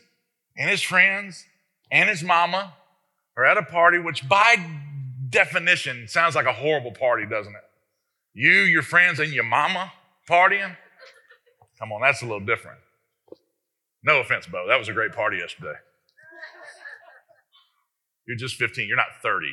and 0.58 0.68
his 0.68 0.82
friends 0.82 1.46
and 1.90 2.10
his 2.10 2.22
mama 2.22 2.74
are 3.36 3.46
at 3.46 3.56
a 3.56 3.62
party, 3.62 3.98
which 3.98 4.28
by 4.28 4.56
definition 5.30 6.08
sounds 6.08 6.34
like 6.34 6.46
a 6.46 6.52
horrible 6.52 6.90
party, 6.92 7.24
doesn't 7.24 7.54
it? 7.54 7.62
You, 8.34 8.50
your 8.50 8.82
friends, 8.82 9.20
and 9.20 9.32
your 9.32 9.44
mama 9.44 9.92
partying? 10.28 10.76
Come 11.78 11.92
on, 11.92 12.02
that's 12.02 12.22
a 12.22 12.26
little 12.26 12.44
different. 12.44 12.78
No 14.02 14.20
offense, 14.20 14.46
Bo. 14.46 14.66
That 14.68 14.78
was 14.78 14.88
a 14.88 14.92
great 14.92 15.12
party 15.12 15.38
yesterday. 15.38 15.78
You're 18.26 18.36
just 18.36 18.56
15, 18.56 18.86
you're 18.86 18.96
not 18.96 19.22
30. 19.22 19.46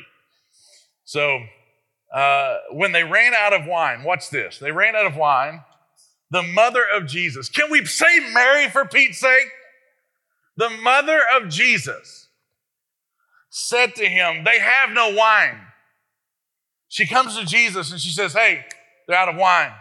So, 1.04 1.40
uh, 2.12 2.58
when 2.72 2.92
they 2.92 3.04
ran 3.04 3.32
out 3.34 3.52
of 3.52 3.66
wine, 3.66 4.04
watch 4.04 4.30
this. 4.30 4.58
They 4.58 4.70
ran 4.70 4.94
out 4.94 5.06
of 5.06 5.16
wine. 5.16 5.62
The 6.30 6.42
mother 6.42 6.84
of 6.94 7.06
Jesus. 7.06 7.48
Can 7.48 7.70
we 7.70 7.84
say 7.84 8.32
Mary 8.32 8.68
for 8.68 8.84
Pete's 8.84 9.18
sake? 9.18 9.48
The 10.56 10.70
mother 10.70 11.20
of 11.36 11.48
Jesus 11.48 12.28
said 13.50 13.94
to 13.96 14.06
him, 14.08 14.44
They 14.44 14.58
have 14.58 14.90
no 14.90 15.14
wine. 15.14 15.60
She 16.88 17.06
comes 17.06 17.36
to 17.36 17.44
Jesus 17.44 17.90
and 17.90 18.00
she 18.00 18.10
says, 18.10 18.32
Hey, 18.32 18.64
they're 19.06 19.16
out 19.16 19.28
of 19.28 19.36
wine. 19.36 19.72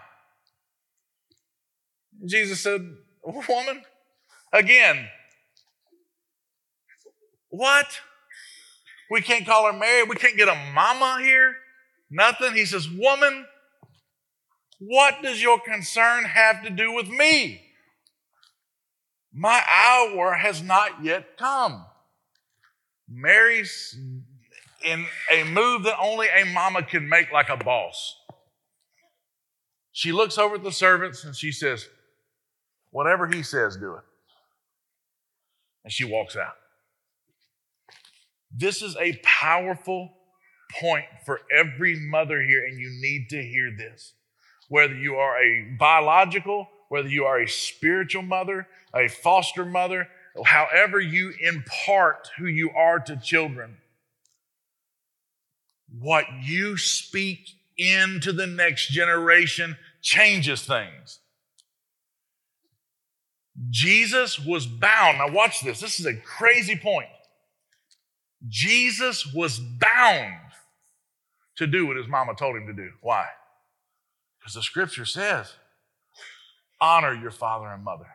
Jesus 2.25 2.61
said, 2.61 2.81
Woman, 3.23 3.83
again, 4.53 5.07
what? 7.49 7.87
We 9.09 9.21
can't 9.21 9.45
call 9.45 9.71
her 9.71 9.77
Mary. 9.77 10.03
We 10.03 10.15
can't 10.15 10.37
get 10.37 10.49
a 10.49 10.71
mama 10.73 11.19
here. 11.21 11.55
Nothing. 12.09 12.53
He 12.53 12.65
says, 12.65 12.89
Woman, 12.89 13.45
what 14.79 15.21
does 15.21 15.41
your 15.41 15.59
concern 15.59 16.25
have 16.25 16.63
to 16.63 16.69
do 16.69 16.91
with 16.91 17.07
me? 17.07 17.64
My 19.37 19.61
hour 19.69 20.33
has 20.33 20.63
not 20.63 21.03
yet 21.03 21.37
come. 21.37 21.85
Mary's 23.09 23.97
in 24.81 25.05
a 25.29 25.43
move 25.43 25.83
that 25.83 25.99
only 25.99 26.27
a 26.27 26.45
mama 26.45 26.83
can 26.83 27.09
make 27.09 27.33
like 27.33 27.49
a 27.49 27.57
boss. 27.57 28.15
She 29.91 30.13
looks 30.13 30.37
over 30.37 30.55
at 30.55 30.63
the 30.63 30.71
servants 30.71 31.25
and 31.25 31.35
she 31.35 31.51
says, 31.51 31.89
Whatever 32.91 33.27
he 33.27 33.43
says, 33.43 33.75
do 33.75 33.95
it. 33.95 34.03
And 35.83 35.91
she 35.91 36.05
walks 36.05 36.37
out. 36.37 36.55
This 38.55 38.81
is 38.81 38.95
a 38.95 39.19
powerful 39.21 40.13
point 40.79 41.05
for 41.25 41.41
every 41.53 41.99
mother 41.99 42.41
here, 42.41 42.65
and 42.65 42.79
you 42.79 42.89
need 43.01 43.27
to 43.31 43.43
hear 43.43 43.75
this. 43.77 44.13
Whether 44.69 44.95
you 44.95 45.15
are 45.15 45.37
a 45.37 45.75
biological, 45.77 46.69
whether 46.89 47.07
you 47.07 47.25
are 47.25 47.41
a 47.41 47.47
spiritual 47.47 48.21
mother, 48.21 48.67
a 48.93 49.07
foster 49.07 49.65
mother, 49.65 50.07
however 50.45 50.99
you 50.99 51.33
impart 51.39 52.29
who 52.37 52.45
you 52.45 52.71
are 52.71 52.99
to 52.99 53.15
children, 53.17 53.77
what 55.99 56.25
you 56.41 56.77
speak 56.77 57.49
into 57.77 58.31
the 58.31 58.47
next 58.47 58.89
generation 58.89 59.77
changes 60.01 60.63
things. 60.63 61.19
Jesus 63.69 64.37
was 64.39 64.65
bound. 64.65 65.17
Now, 65.17 65.31
watch 65.31 65.61
this. 65.61 65.79
This 65.79 65.99
is 65.99 66.05
a 66.05 66.15
crazy 66.15 66.75
point. 66.75 67.07
Jesus 68.47 69.33
was 69.33 69.59
bound 69.59 70.33
to 71.55 71.65
do 71.65 71.87
what 71.87 71.97
his 71.97 72.07
mama 72.07 72.35
told 72.35 72.57
him 72.57 72.67
to 72.67 72.73
do. 72.73 72.91
Why? 73.01 73.27
Because 74.39 74.53
the 74.53 74.61
scripture 74.61 75.05
says, 75.05 75.53
honor 76.85 77.13
your 77.13 77.31
father 77.31 77.67
and 77.67 77.83
mother. 77.83 78.07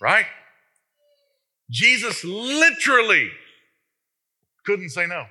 Right? 0.00 0.26
Jesus 1.70 2.24
literally 2.24 3.30
couldn't 4.64 4.90
say 4.90 5.06
no. 5.06 5.26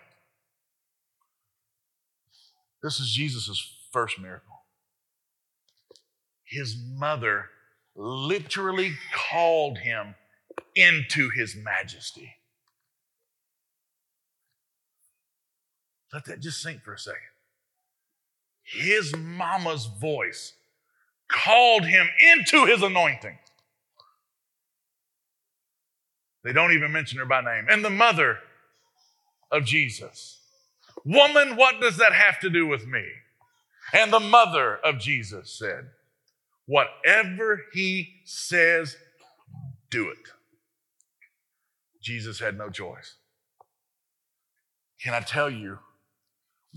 This 2.84 3.00
is 3.00 3.10
Jesus' 3.10 3.76
first 3.92 4.20
miracle. 4.20 4.54
His 6.44 6.78
mother 6.78 7.46
literally 7.96 8.94
called 9.14 9.80
him 9.80 10.16
into 10.76 11.30
his 11.30 11.56
majesty. 11.56 12.36
Let 16.14 16.26
that 16.26 16.40
just 16.40 16.62
sink 16.62 16.84
for 16.84 16.94
a 16.94 17.00
second. 17.00 17.22
His 18.64 19.16
mama's 19.16 19.86
voice 19.86 20.54
called 21.30 21.86
him 21.86 22.08
into 22.34 22.66
his 22.66 22.82
anointing. 22.82 23.38
They 26.44 26.54
don't 26.54 26.72
even 26.72 26.92
mention 26.92 27.20
her 27.20 27.26
by 27.26 27.42
name. 27.42 27.68
And 27.70 27.84
the 27.84 27.90
mother 27.90 28.40
of 29.52 29.66
Jesus. 29.66 30.40
Woman, 31.06 31.56
what 31.56 31.82
does 31.82 31.98
that 31.98 32.14
have 32.14 32.40
to 32.42 32.50
do 32.50 32.68
with 32.68 32.88
me? 32.88 33.04
And 33.94 34.12
the 34.12 34.20
mother 34.20 34.78
of 34.78 35.00
Jesus 35.00 35.58
said, 35.58 35.90
Whatever 36.66 37.64
he 37.72 38.22
says, 38.26 38.98
do 39.90 40.10
it. 40.10 40.18
Jesus 42.02 42.40
had 42.40 42.58
no 42.58 42.70
choice. 42.70 43.16
Can 45.02 45.14
I 45.14 45.22
tell 45.22 45.50
you, 45.50 45.80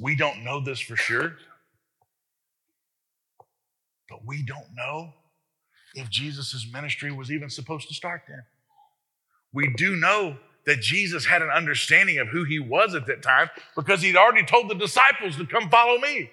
we 0.01 0.15
don't 0.15 0.45
know 0.45 0.61
this 0.61 0.79
for 0.79 0.97
sure, 0.97 1.37
but 4.11 4.27
we 4.27 4.43
don't 4.43 4.67
know 4.75 5.15
if 5.95 6.11
Jesus' 6.11 6.67
ministry 6.71 7.11
was 7.11 7.31
even 7.31 7.49
supposed 7.49 7.89
to 7.89 7.95
start 7.95 8.23
then. 8.29 8.43
We 9.53 9.73
do 9.77 9.97
know 9.97 10.37
that 10.67 10.81
Jesus 10.81 11.25
had 11.25 11.41
an 11.41 11.49
understanding 11.49 12.19
of 12.19 12.29
who 12.29 12.45
he 12.45 12.59
was 12.59 12.95
at 12.95 13.07
that 13.07 13.23
time 13.23 13.49
because 13.75 14.03
he'd 14.03 14.17
already 14.17 14.45
told 14.45 14.69
the 14.69 14.75
disciples 14.75 15.37
to 15.37 15.47
come 15.47 15.71
follow 15.71 15.99
me. 15.99 16.31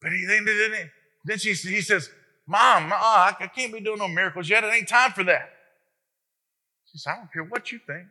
But 0.00 0.12
he 0.12 0.26
didn't. 0.26 0.90
Then 1.24 1.38
she, 1.38 1.52
he 1.52 1.80
says, 1.80 2.10
Mom, 2.46 2.92
uh, 2.92 2.96
I 2.96 3.50
can't 3.54 3.72
be 3.72 3.80
doing 3.80 3.98
no 3.98 4.08
miracles 4.08 4.48
yet. 4.48 4.64
It 4.64 4.72
ain't 4.72 4.88
time 4.88 5.12
for 5.12 5.24
that. 5.24 5.50
She 6.90 6.98
says, 6.98 7.12
I 7.12 7.16
don't 7.16 7.32
care 7.32 7.44
what 7.44 7.70
you 7.70 7.78
think. 7.86 8.06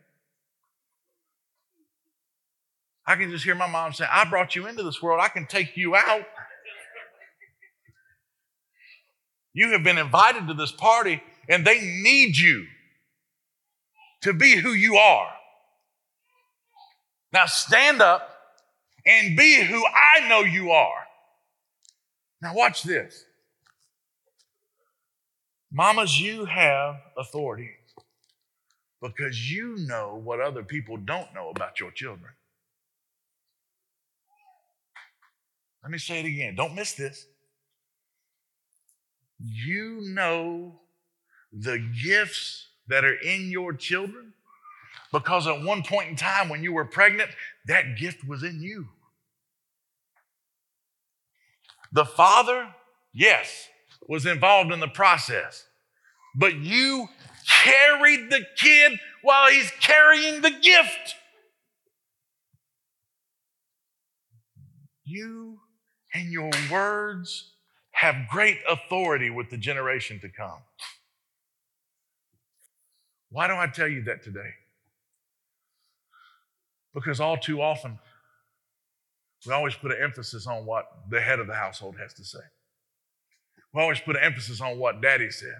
I 3.05 3.15
can 3.15 3.31
just 3.31 3.45
hear 3.45 3.55
my 3.55 3.67
mom 3.67 3.93
say, 3.93 4.05
I 4.11 4.25
brought 4.25 4.55
you 4.55 4.67
into 4.67 4.83
this 4.83 5.01
world. 5.01 5.21
I 5.23 5.29
can 5.29 5.47
take 5.47 5.77
you 5.77 5.95
out. 5.95 6.25
You 9.57 9.71
have 9.71 9.83
been 9.83 9.97
invited 9.97 10.47
to 10.47 10.53
this 10.53 10.71
party, 10.71 11.19
and 11.49 11.65
they 11.65 11.81
need 11.81 12.37
you 12.37 12.67
to 14.21 14.31
be 14.31 14.55
who 14.55 14.69
you 14.69 14.97
are. 14.97 15.31
Now 17.33 17.47
stand 17.47 17.99
up 17.99 18.29
and 19.03 19.35
be 19.35 19.63
who 19.63 19.83
I 19.83 20.29
know 20.29 20.41
you 20.41 20.69
are. 20.69 21.07
Now, 22.39 22.53
watch 22.53 22.83
this. 22.83 23.25
Mamas, 25.71 26.19
you 26.19 26.45
have 26.45 26.97
authority 27.17 27.71
because 29.01 29.51
you 29.51 29.77
know 29.87 30.21
what 30.23 30.39
other 30.39 30.61
people 30.61 30.97
don't 30.97 31.33
know 31.33 31.49
about 31.49 31.79
your 31.79 31.89
children. 31.89 32.31
Let 35.81 35.91
me 35.91 35.97
say 35.97 36.19
it 36.19 36.27
again. 36.27 36.53
Don't 36.53 36.75
miss 36.75 36.93
this. 36.93 37.25
You 39.39 40.01
know 40.01 40.79
the 41.53 41.79
gifts 42.03 42.67
that 42.87 43.05
are 43.05 43.15
in 43.15 43.49
your 43.49 43.73
children 43.73 44.33
because 45.11 45.47
at 45.47 45.63
one 45.63 45.83
point 45.83 46.09
in 46.09 46.15
time 46.15 46.49
when 46.49 46.63
you 46.63 46.73
were 46.73 46.85
pregnant, 46.85 47.29
that 47.67 47.97
gift 47.97 48.27
was 48.27 48.43
in 48.43 48.61
you. 48.61 48.87
The 51.91 52.05
father, 52.05 52.67
yes, 53.13 53.67
was 54.07 54.25
involved 54.25 54.71
in 54.71 54.79
the 54.79 54.87
process, 54.87 55.65
but 56.35 56.55
you 56.55 57.07
carried 57.63 58.29
the 58.29 58.45
kid 58.57 58.99
while 59.21 59.49
he's 59.49 59.71
carrying 59.79 60.41
the 60.41 60.51
gift. 60.51 61.15
You 65.05 65.59
and 66.13 66.31
your 66.31 66.51
words 66.69 67.53
have 67.97 68.27
great 68.29 68.59
authority 68.69 69.31
with 69.31 69.49
the 69.49 69.57
generation 69.57 70.19
to 70.19 70.29
come. 70.29 70.59
Why 73.31 73.47
do 73.47 73.55
I 73.55 73.65
tell 73.65 73.87
you 73.87 74.03
that 74.03 74.23
today? 74.23 74.51
Because 76.93 77.19
all 77.19 77.37
too 77.37 77.59
often, 77.59 77.97
we 79.47 79.51
always 79.51 79.73
put 79.73 79.91
an 79.91 79.97
emphasis 79.99 80.45
on 80.45 80.65
what 80.67 80.85
the 81.09 81.19
head 81.19 81.39
of 81.39 81.47
the 81.47 81.55
household 81.55 81.95
has 81.99 82.13
to 82.15 82.23
say. 82.23 82.39
We 83.73 83.81
always 83.81 83.99
put 83.99 84.15
an 84.15 84.23
emphasis 84.23 84.61
on 84.61 84.77
what 84.77 85.01
daddy 85.01 85.31
said. 85.31 85.57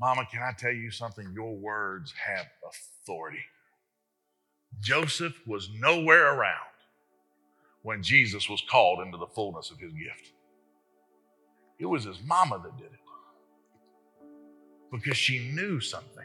Mama, 0.00 0.26
can 0.30 0.42
I 0.42 0.52
tell 0.56 0.72
you 0.72 0.90
something? 0.90 1.30
Your 1.34 1.56
words 1.56 2.14
have 2.26 2.46
authority. 2.66 3.44
Joseph 4.80 5.34
was 5.46 5.68
nowhere 5.78 6.32
around 6.34 6.56
when 7.82 8.02
Jesus 8.02 8.48
was 8.48 8.62
called 8.70 9.00
into 9.00 9.18
the 9.18 9.26
fullness 9.26 9.70
of 9.70 9.78
his 9.78 9.92
gift. 9.92 10.32
It 11.78 11.86
was 11.86 12.04
his 12.04 12.18
mama 12.24 12.60
that 12.62 12.76
did 12.76 12.86
it 12.92 13.00
because 14.90 15.16
she 15.16 15.38
knew 15.38 15.80
something. 15.80 16.24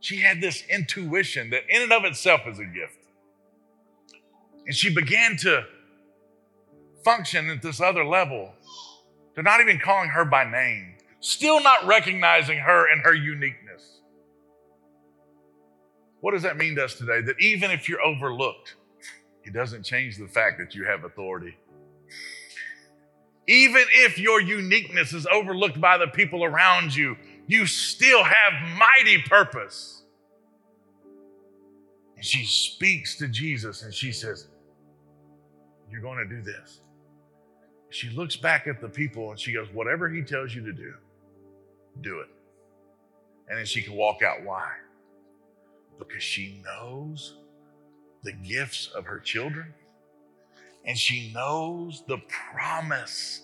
She 0.00 0.20
had 0.20 0.40
this 0.40 0.62
intuition 0.68 1.50
that, 1.50 1.62
in 1.68 1.82
and 1.82 1.92
of 1.92 2.04
itself, 2.04 2.42
is 2.46 2.58
a 2.58 2.64
gift. 2.64 2.98
And 4.66 4.74
she 4.74 4.94
began 4.94 5.36
to 5.38 5.64
function 7.04 7.48
at 7.48 7.62
this 7.62 7.80
other 7.80 8.04
level. 8.04 8.52
They're 9.34 9.44
not 9.44 9.60
even 9.60 9.78
calling 9.78 10.10
her 10.10 10.24
by 10.24 10.44
name. 10.44 10.94
still 11.20 11.60
not 11.60 11.86
recognizing 11.86 12.58
her 12.58 12.90
and 12.92 13.02
her 13.02 13.14
uniqueness. 13.14 14.00
What 16.20 16.32
does 16.32 16.42
that 16.42 16.56
mean 16.56 16.76
to 16.76 16.84
us 16.84 16.94
today? 16.94 17.20
That 17.20 17.40
even 17.40 17.70
if 17.70 17.88
you're 17.88 18.02
overlooked, 18.02 18.76
it 19.44 19.52
doesn't 19.52 19.84
change 19.84 20.18
the 20.18 20.28
fact 20.28 20.58
that 20.58 20.74
you 20.74 20.84
have 20.84 21.04
authority. 21.04 21.56
Even 23.48 23.82
if 23.92 24.18
your 24.18 24.42
uniqueness 24.42 25.14
is 25.14 25.26
overlooked 25.26 25.80
by 25.80 25.96
the 25.96 26.06
people 26.06 26.44
around 26.44 26.94
you, 26.94 27.16
you 27.46 27.64
still 27.64 28.22
have 28.22 28.52
mighty 28.78 29.22
purpose. 29.22 30.02
And 32.14 32.24
she 32.24 32.44
speaks 32.44 33.16
to 33.16 33.26
Jesus 33.26 33.82
and 33.82 33.94
she 33.94 34.12
says, 34.12 34.48
You're 35.90 36.02
going 36.02 36.18
to 36.18 36.26
do 36.26 36.42
this. 36.42 36.82
She 37.88 38.10
looks 38.10 38.36
back 38.36 38.66
at 38.66 38.82
the 38.82 38.88
people 38.88 39.30
and 39.30 39.40
she 39.40 39.54
goes, 39.54 39.68
Whatever 39.72 40.10
he 40.10 40.20
tells 40.20 40.54
you 40.54 40.62
to 40.66 40.72
do, 40.74 40.92
do 42.02 42.20
it. 42.20 42.28
And 43.48 43.58
then 43.58 43.64
she 43.64 43.80
can 43.80 43.94
walk 43.94 44.22
out. 44.22 44.44
Why? 44.44 44.68
Because 45.98 46.22
she 46.22 46.60
knows 46.62 47.36
the 48.24 48.32
gifts 48.32 48.88
of 48.94 49.06
her 49.06 49.18
children 49.18 49.72
and 50.84 50.96
she 50.96 51.32
knows 51.32 52.02
the 52.06 52.18
promise 52.52 53.42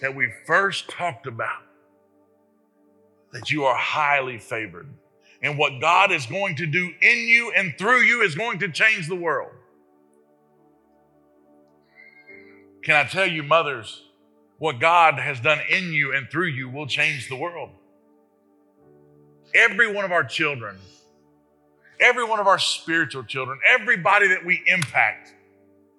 that 0.00 0.14
we 0.14 0.32
first 0.46 0.88
talked 0.88 1.26
about 1.26 1.62
that 3.32 3.50
you 3.50 3.64
are 3.64 3.76
highly 3.76 4.38
favored. 4.38 4.88
And 5.42 5.58
what 5.58 5.80
God 5.80 6.10
is 6.10 6.26
going 6.26 6.56
to 6.56 6.66
do 6.66 6.90
in 7.02 7.28
you 7.28 7.52
and 7.54 7.76
through 7.78 8.00
you 8.00 8.22
is 8.22 8.34
going 8.34 8.58
to 8.60 8.68
change 8.68 9.08
the 9.08 9.14
world. 9.14 9.52
Can 12.82 12.94
I 12.94 13.04
tell 13.04 13.28
you, 13.28 13.42
mothers, 13.42 14.04
what 14.58 14.80
God 14.80 15.18
has 15.18 15.40
done 15.40 15.58
in 15.70 15.92
you 15.92 16.14
and 16.14 16.30
through 16.30 16.46
you 16.46 16.68
will 16.68 16.86
change 16.86 17.28
the 17.28 17.36
world? 17.36 17.70
Every 19.54 19.92
one 19.92 20.04
of 20.04 20.12
our 20.12 20.24
children, 20.24 20.78
every 22.00 22.24
one 22.24 22.40
of 22.40 22.46
our 22.46 22.58
spiritual 22.58 23.24
children, 23.24 23.58
everybody 23.68 24.28
that 24.28 24.44
we 24.44 24.62
impact. 24.66 25.34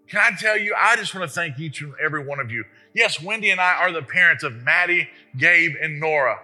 Can 0.09 0.21
I 0.21 0.35
tell 0.37 0.57
you, 0.57 0.73
I 0.77 0.95
just 0.95 1.13
want 1.13 1.29
to 1.29 1.33
thank 1.33 1.59
each 1.59 1.81
and 1.81 1.93
every 2.03 2.23
one 2.23 2.39
of 2.39 2.49
you. 2.49 2.63
Yes, 2.93 3.21
Wendy 3.21 3.49
and 3.49 3.59
I 3.59 3.73
are 3.73 3.91
the 3.91 4.01
parents 4.01 4.43
of 4.43 4.63
Maddie, 4.63 5.09
Gabe, 5.37 5.75
and 5.81 5.99
Nora, 5.99 6.39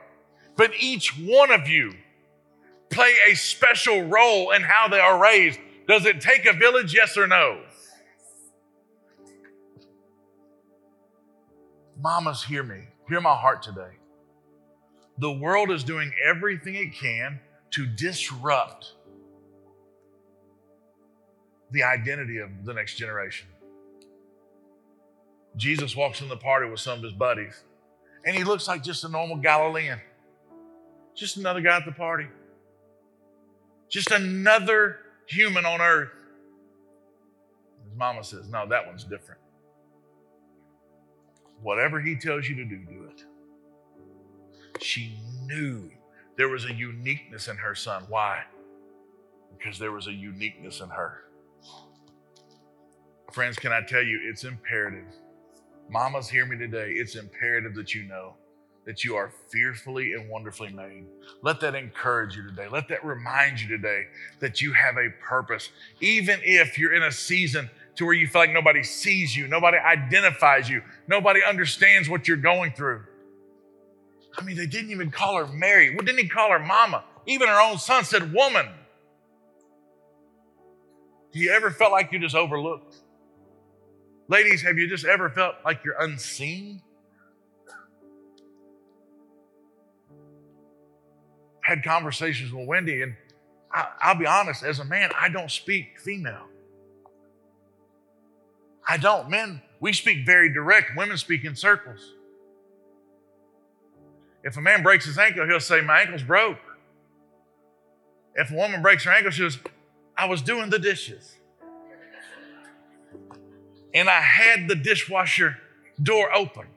but 0.57 0.71
each 0.79 1.17
one 1.17 1.51
of 1.51 1.67
you 1.67 1.93
play 2.89 3.13
a 3.29 3.35
special 3.35 4.03
role 4.03 4.51
in 4.51 4.61
how 4.63 4.87
they 4.87 4.99
are 4.99 5.19
raised. 5.19 5.59
Does 5.87 6.05
it 6.05 6.21
take 6.21 6.45
a 6.45 6.53
village? 6.53 6.93
Yes 6.93 7.17
or 7.17 7.27
no? 7.27 7.61
Mamas, 11.99 12.43
hear 12.43 12.63
me. 12.63 12.83
Hear 13.07 13.21
my 13.21 13.35
heart 13.35 13.63
today. 13.63 13.97
The 15.19 15.31
world 15.31 15.71
is 15.71 15.83
doing 15.83 16.11
everything 16.25 16.75
it 16.75 16.93
can 16.93 17.39
to 17.71 17.85
disrupt 17.85 18.93
the 21.71 21.83
identity 21.83 22.37
of 22.37 22.49
the 22.65 22.73
next 22.73 22.95
generation. 22.95 23.47
Jesus 25.55 25.95
walks 25.95 26.21
in 26.21 26.29
the 26.29 26.37
party 26.37 26.69
with 26.69 26.79
some 26.79 26.97
of 26.97 27.03
his 27.03 27.13
buddies, 27.13 27.63
and 28.25 28.35
he 28.35 28.43
looks 28.43 28.67
like 28.67 28.83
just 28.83 29.03
a 29.03 29.09
normal 29.09 29.37
Galilean, 29.37 29.99
just 31.15 31.37
another 31.37 31.61
guy 31.61 31.77
at 31.77 31.85
the 31.85 31.91
party, 31.91 32.27
just 33.89 34.11
another 34.11 34.97
human 35.27 35.65
on 35.65 35.81
earth. 35.81 36.09
His 37.83 37.97
mama 37.97 38.23
says, 38.23 38.47
No, 38.49 38.67
that 38.67 38.87
one's 38.87 39.03
different. 39.03 39.39
Whatever 41.61 42.01
he 42.01 42.15
tells 42.15 42.49
you 42.49 42.55
to 42.55 42.65
do, 42.65 42.77
do 42.77 43.09
it. 43.09 43.23
She 44.81 45.17
knew 45.45 45.89
there 46.35 46.49
was 46.49 46.65
a 46.65 46.73
uniqueness 46.73 47.47
in 47.47 47.55
her 47.57 47.75
son. 47.75 48.03
Why? 48.09 48.43
Because 49.57 49.79
there 49.79 49.91
was 49.91 50.07
a 50.07 50.11
uniqueness 50.11 50.81
in 50.81 50.89
her. 50.89 51.23
Friends, 53.31 53.55
can 53.55 53.71
I 53.71 53.81
tell 53.81 54.03
you, 54.03 54.19
it's 54.23 54.43
imperative. 54.43 55.05
Mamas, 55.89 56.29
hear 56.29 56.45
me 56.45 56.57
today. 56.57 56.91
It's 56.91 57.15
imperative 57.15 57.75
that 57.75 57.93
you 57.93 58.03
know 58.03 58.35
that 58.85 59.03
you 59.03 59.15
are 59.15 59.31
fearfully 59.49 60.13
and 60.13 60.29
wonderfully 60.29 60.71
made. 60.71 61.05
Let 61.41 61.59
that 61.61 61.75
encourage 61.75 62.35
you 62.35 62.45
today. 62.47 62.67
Let 62.67 62.89
that 62.89 63.05
remind 63.05 63.61
you 63.61 63.67
today 63.67 64.07
that 64.39 64.61
you 64.61 64.73
have 64.73 64.97
a 64.97 65.09
purpose. 65.21 65.69
Even 66.01 66.39
if 66.43 66.77
you're 66.77 66.93
in 66.93 67.03
a 67.03 67.11
season 67.11 67.69
to 67.95 68.05
where 68.05 68.13
you 68.13 68.27
feel 68.27 68.41
like 68.41 68.51
nobody 68.51 68.83
sees 68.83 69.35
you, 69.35 69.47
nobody 69.47 69.77
identifies 69.77 70.69
you, 70.69 70.81
nobody 71.07 71.41
understands 71.47 72.09
what 72.09 72.27
you're 72.27 72.37
going 72.37 72.73
through. 72.73 73.03
I 74.37 74.43
mean, 74.43 74.57
they 74.57 74.65
didn't 74.65 74.91
even 74.91 75.11
call 75.11 75.37
her 75.37 75.47
Mary. 75.47 75.95
What 75.95 76.05
didn't 76.05 76.19
he 76.19 76.27
call 76.27 76.51
her 76.51 76.59
mama? 76.59 77.03
Even 77.27 77.47
her 77.47 77.61
own 77.61 77.77
son 77.77 78.03
said 78.03 78.33
woman. 78.33 78.67
Do 81.31 81.39
you 81.39 81.51
ever 81.51 81.71
felt 81.71 81.91
like 81.91 82.11
you 82.11 82.19
just 82.19 82.35
overlooked? 82.35 82.97
Ladies, 84.27 84.61
have 84.61 84.77
you 84.77 84.87
just 84.87 85.05
ever 85.05 85.29
felt 85.29 85.55
like 85.65 85.83
you're 85.83 85.99
unseen? 85.99 86.81
Had 91.61 91.83
conversations 91.83 92.51
with 92.51 92.67
Wendy, 92.67 93.01
and 93.01 93.15
I, 93.71 94.13
will 94.13 94.19
be 94.19 94.25
honest, 94.25 94.63
as 94.63 94.79
a 94.79 94.85
man, 94.85 95.11
I 95.19 95.29
don't 95.29 95.51
speak 95.51 95.99
female. 95.99 96.47
I 98.87 98.97
don't. 98.97 99.29
Men, 99.29 99.61
we 99.79 99.93
speak 99.93 100.25
very 100.25 100.53
direct. 100.53 100.91
Women 100.95 101.17
speak 101.17 101.43
in 101.43 101.55
circles. 101.55 102.13
If 104.43 104.57
a 104.57 104.61
man 104.61 104.83
breaks 104.83 105.05
his 105.05 105.17
ankle, 105.17 105.45
he'll 105.47 105.59
say, 105.59 105.81
My 105.81 106.01
ankle's 106.01 106.23
broke. 106.23 106.59
If 108.35 108.51
a 108.51 108.55
woman 108.55 108.81
breaks 108.81 109.05
her 109.05 109.11
ankle, 109.11 109.31
she 109.31 109.41
says, 109.41 109.57
I 110.17 110.25
was 110.25 110.41
doing 110.41 110.69
the 110.69 110.79
dishes 110.79 111.37
and 113.93 114.09
I 114.09 114.21
had 114.21 114.67
the 114.67 114.75
dishwasher 114.75 115.57
door 116.01 116.33
open. 116.33 116.67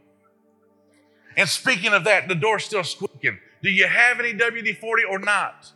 And 1.36 1.48
speaking 1.48 1.92
of 1.92 2.04
that, 2.04 2.28
the 2.28 2.34
door's 2.34 2.64
still 2.64 2.84
squeaking. 2.84 3.38
Do 3.62 3.70
you 3.70 3.86
have 3.86 4.20
any 4.20 4.32
WD 4.32 4.78
40 4.78 5.04
or 5.04 5.18
not? 5.18 5.72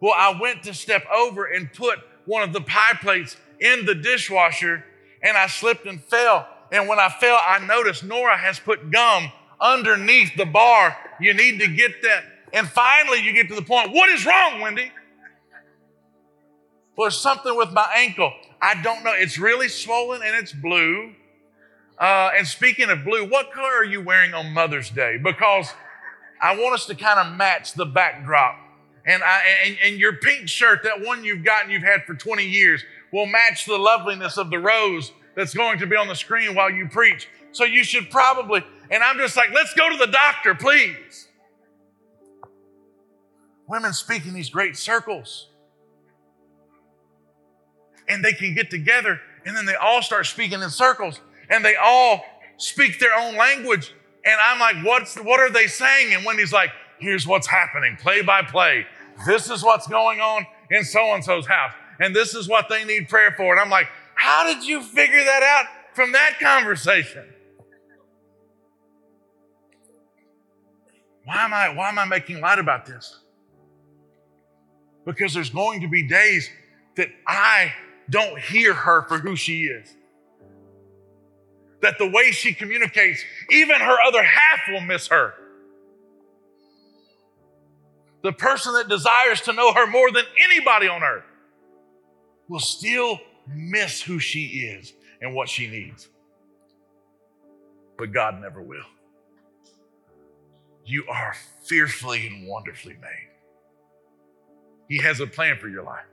Well, 0.00 0.14
I 0.16 0.38
went 0.40 0.62
to 0.64 0.74
step 0.74 1.04
over 1.12 1.46
and 1.46 1.72
put 1.72 1.98
one 2.24 2.42
of 2.42 2.52
the 2.52 2.60
pie 2.60 2.96
plates 3.00 3.36
in 3.60 3.86
the 3.86 3.94
dishwasher 3.94 4.84
and 5.22 5.36
I 5.36 5.48
slipped 5.48 5.86
and 5.86 6.02
fell. 6.02 6.46
And 6.70 6.88
when 6.88 7.00
I 7.00 7.08
fell, 7.08 7.38
I 7.44 7.64
noticed 7.64 8.04
Nora 8.04 8.36
has 8.36 8.60
put 8.60 8.90
gum 8.90 9.32
underneath 9.60 10.36
the 10.36 10.44
bar. 10.44 10.96
You 11.20 11.34
need 11.34 11.58
to 11.60 11.68
get 11.68 12.02
that. 12.02 12.24
And 12.52 12.68
finally, 12.68 13.22
you 13.22 13.32
get 13.32 13.48
to 13.48 13.54
the 13.54 13.62
point 13.62 13.92
what 13.92 14.08
is 14.10 14.24
wrong, 14.24 14.60
Wendy? 14.60 14.92
Well, 16.96 17.06
there's 17.06 17.18
something 17.18 17.56
with 17.56 17.72
my 17.72 17.90
ankle. 17.96 18.32
I 18.60 18.80
don't 18.82 19.04
know. 19.04 19.12
It's 19.14 19.38
really 19.38 19.68
swollen 19.68 20.22
and 20.24 20.34
it's 20.34 20.52
blue. 20.52 21.12
Uh, 21.98 22.30
and 22.36 22.46
speaking 22.46 22.90
of 22.90 23.04
blue, 23.04 23.28
what 23.28 23.52
color 23.52 23.68
are 23.68 23.84
you 23.84 24.00
wearing 24.00 24.34
on 24.34 24.52
Mother's 24.52 24.90
Day? 24.90 25.18
Because 25.22 25.72
I 26.40 26.56
want 26.56 26.74
us 26.74 26.86
to 26.86 26.94
kind 26.94 27.18
of 27.18 27.36
match 27.36 27.74
the 27.74 27.86
backdrop. 27.86 28.56
And, 29.06 29.22
I, 29.22 29.42
and, 29.64 29.76
and 29.84 29.96
your 29.96 30.14
pink 30.14 30.48
shirt, 30.48 30.82
that 30.84 31.00
one 31.04 31.24
you've 31.24 31.44
gotten, 31.44 31.70
you've 31.70 31.82
had 31.82 32.04
for 32.04 32.14
20 32.14 32.44
years, 32.44 32.82
will 33.12 33.26
match 33.26 33.64
the 33.64 33.78
loveliness 33.78 34.36
of 34.36 34.50
the 34.50 34.58
rose 34.58 35.12
that's 35.34 35.54
going 35.54 35.78
to 35.78 35.86
be 35.86 35.96
on 35.96 36.08
the 36.08 36.14
screen 36.14 36.54
while 36.54 36.70
you 36.70 36.88
preach. 36.88 37.28
So 37.52 37.64
you 37.64 37.82
should 37.84 38.10
probably, 38.10 38.62
and 38.90 39.02
I'm 39.02 39.16
just 39.16 39.36
like, 39.36 39.50
let's 39.52 39.72
go 39.74 39.88
to 39.90 39.96
the 39.96 40.06
doctor, 40.06 40.54
please. 40.54 41.28
Women 43.66 43.92
speak 43.92 44.26
in 44.26 44.34
these 44.34 44.50
great 44.50 44.76
circles 44.76 45.48
and 48.08 48.24
they 48.24 48.32
can 48.32 48.54
get 48.54 48.70
together 48.70 49.20
and 49.44 49.56
then 49.56 49.64
they 49.64 49.74
all 49.74 50.02
start 50.02 50.26
speaking 50.26 50.62
in 50.62 50.70
circles 50.70 51.20
and 51.48 51.64
they 51.64 51.76
all 51.76 52.24
speak 52.56 52.98
their 52.98 53.14
own 53.16 53.36
language. 53.36 53.94
And 54.24 54.36
I'm 54.42 54.60
like, 54.60 54.84
what's, 54.84 55.16
what 55.16 55.40
are 55.40 55.50
they 55.50 55.66
saying? 55.66 56.12
And 56.14 56.24
Wendy's 56.24 56.52
like, 56.52 56.70
here's 56.98 57.26
what's 57.26 57.46
happening, 57.46 57.96
play 57.96 58.22
by 58.22 58.42
play. 58.42 58.86
This 59.26 59.50
is 59.50 59.62
what's 59.64 59.86
going 59.86 60.20
on 60.20 60.46
in 60.70 60.84
so 60.84 61.14
and 61.14 61.24
so's 61.24 61.46
house. 61.46 61.72
And 62.00 62.14
this 62.14 62.34
is 62.34 62.48
what 62.48 62.68
they 62.68 62.84
need 62.84 63.08
prayer 63.08 63.34
for. 63.36 63.52
And 63.52 63.60
I'm 63.60 63.70
like, 63.70 63.88
how 64.14 64.44
did 64.44 64.64
you 64.64 64.82
figure 64.82 65.24
that 65.24 65.42
out 65.42 65.66
from 65.94 66.12
that 66.12 66.38
conversation? 66.40 67.24
Why 71.24 71.44
am 71.44 71.52
I, 71.52 71.74
why 71.74 71.88
am 71.88 71.98
I 71.98 72.04
making 72.04 72.40
light 72.40 72.58
about 72.58 72.86
this? 72.86 73.18
Because 75.04 75.34
there's 75.34 75.50
going 75.50 75.80
to 75.80 75.88
be 75.88 76.06
days 76.06 76.48
that 76.96 77.08
I 77.26 77.72
don't 78.10 78.38
hear 78.38 78.74
her 78.74 79.02
for 79.02 79.18
who 79.18 79.36
she 79.36 79.64
is. 79.64 79.94
That 81.82 81.98
the 81.98 82.08
way 82.08 82.32
she 82.32 82.54
communicates, 82.54 83.22
even 83.50 83.76
her 83.76 83.96
other 84.06 84.22
half 84.22 84.60
will 84.68 84.80
miss 84.80 85.08
her. 85.08 85.34
The 88.22 88.32
person 88.32 88.74
that 88.74 88.88
desires 88.88 89.40
to 89.42 89.52
know 89.52 89.72
her 89.72 89.86
more 89.86 90.10
than 90.10 90.24
anybody 90.44 90.88
on 90.88 91.02
earth 91.02 91.24
will 92.48 92.60
still 92.60 93.20
miss 93.46 94.02
who 94.02 94.18
she 94.18 94.44
is 94.44 94.92
and 95.22 95.34
what 95.34 95.48
she 95.48 95.68
needs. 95.68 96.08
But 97.96 98.12
God 98.12 98.40
never 98.40 98.60
will. 98.62 98.84
You 100.84 101.04
are 101.08 101.34
fearfully 101.64 102.26
and 102.26 102.48
wonderfully 102.48 102.96
made. 103.00 103.28
He 104.88 104.98
has 104.98 105.20
a 105.20 105.26
plan 105.26 105.58
for 105.58 105.68
your 105.68 105.82
life. 105.82 106.06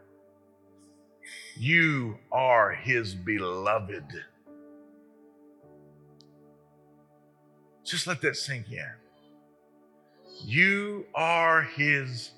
You 1.57 2.17
are 2.31 2.71
His 2.73 3.15
beloved. 3.15 4.05
Just 7.85 8.07
let 8.07 8.21
that 8.21 8.35
sink 8.35 8.71
in. 8.71 8.85
You 10.43 11.05
are 11.15 11.61
His 11.63 12.31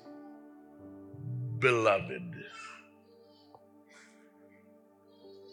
beloved. 1.58 2.34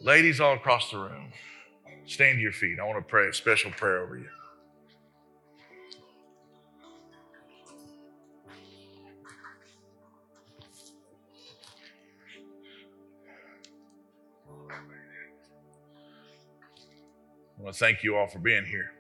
Ladies 0.02 0.40
all 0.40 0.54
across 0.54 0.92
the 0.92 0.98
room, 0.98 1.32
stand 2.06 2.38
to 2.38 2.42
your 2.42 2.52
feet. 2.52 2.80
I 2.80 2.84
want 2.84 3.00
to 3.00 3.10
pray 3.10 3.28
a 3.28 3.34
special 3.34 3.72
prayer 3.72 4.04
over 4.04 4.18
you. 4.18 4.30
Want 17.66 17.76
to 17.76 17.80
thank 17.80 18.04
you 18.04 18.16
all 18.16 18.28
for 18.28 18.38
being 18.38 18.64
here. 18.64 18.92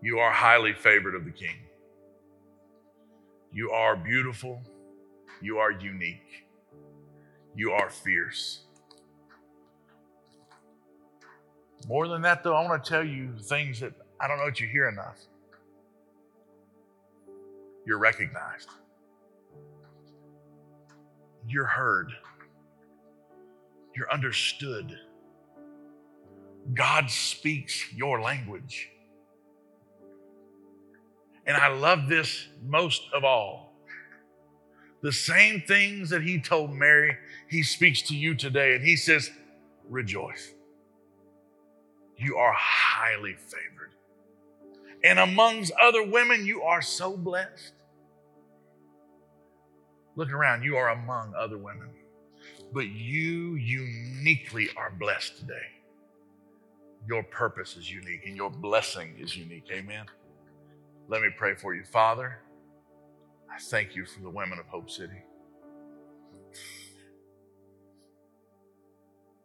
You 0.00 0.18
are 0.18 0.32
highly 0.32 0.72
favored 0.72 1.14
of 1.14 1.26
the 1.26 1.30
King. 1.30 1.56
You 3.52 3.70
are 3.70 3.96
beautiful. 3.96 4.62
You 5.42 5.58
are 5.58 5.70
unique. 5.70 6.46
You 7.54 7.72
are 7.72 7.90
fierce. 7.90 8.62
More 11.86 12.08
than 12.08 12.22
that, 12.22 12.42
though, 12.42 12.54
I 12.54 12.66
want 12.66 12.82
to 12.82 12.88
tell 12.88 13.04
you 13.04 13.34
things 13.38 13.80
that 13.80 13.92
I 14.18 14.26
don't 14.26 14.38
know 14.38 14.46
that 14.46 14.58
you 14.58 14.68
hear 14.68 14.88
enough. 14.88 15.18
You're 17.84 17.98
recognized, 17.98 18.70
you're 21.46 21.66
heard, 21.66 22.10
you're 23.94 24.10
understood. 24.10 24.98
God 26.74 27.10
speaks 27.10 27.92
your 27.92 28.20
language. 28.20 28.88
And 31.46 31.56
I 31.56 31.68
love 31.68 32.08
this 32.08 32.46
most 32.64 33.02
of 33.14 33.24
all. 33.24 33.72
The 35.02 35.12
same 35.12 35.62
things 35.62 36.10
that 36.10 36.22
he 36.22 36.40
told 36.40 36.72
Mary, 36.72 37.16
he 37.48 37.62
speaks 37.62 38.02
to 38.02 38.14
you 38.14 38.34
today. 38.34 38.74
And 38.74 38.84
he 38.84 38.96
says, 38.96 39.30
Rejoice. 39.88 40.52
You 42.16 42.36
are 42.36 42.52
highly 42.54 43.34
favored. 43.34 43.92
And 45.02 45.18
amongst 45.18 45.72
other 45.80 46.04
women, 46.04 46.44
you 46.44 46.62
are 46.62 46.82
so 46.82 47.16
blessed. 47.16 47.72
Look 50.16 50.32
around, 50.32 50.62
you 50.62 50.76
are 50.76 50.90
among 50.90 51.32
other 51.34 51.56
women, 51.56 51.88
but 52.74 52.88
you 52.88 53.54
uniquely 53.54 54.68
are 54.76 54.90
blessed 54.90 55.38
today. 55.38 55.79
Your 57.08 57.22
purpose 57.24 57.76
is 57.76 57.90
unique 57.90 58.26
and 58.26 58.36
your 58.36 58.50
blessing 58.50 59.16
is 59.18 59.36
unique. 59.36 59.66
Amen. 59.72 60.06
Let 61.08 61.22
me 61.22 61.28
pray 61.36 61.54
for 61.54 61.74
you. 61.74 61.84
Father, 61.84 62.40
I 63.50 63.58
thank 63.60 63.96
you 63.96 64.06
for 64.06 64.20
the 64.20 64.30
women 64.30 64.58
of 64.58 64.66
Hope 64.66 64.90
City. 64.90 65.22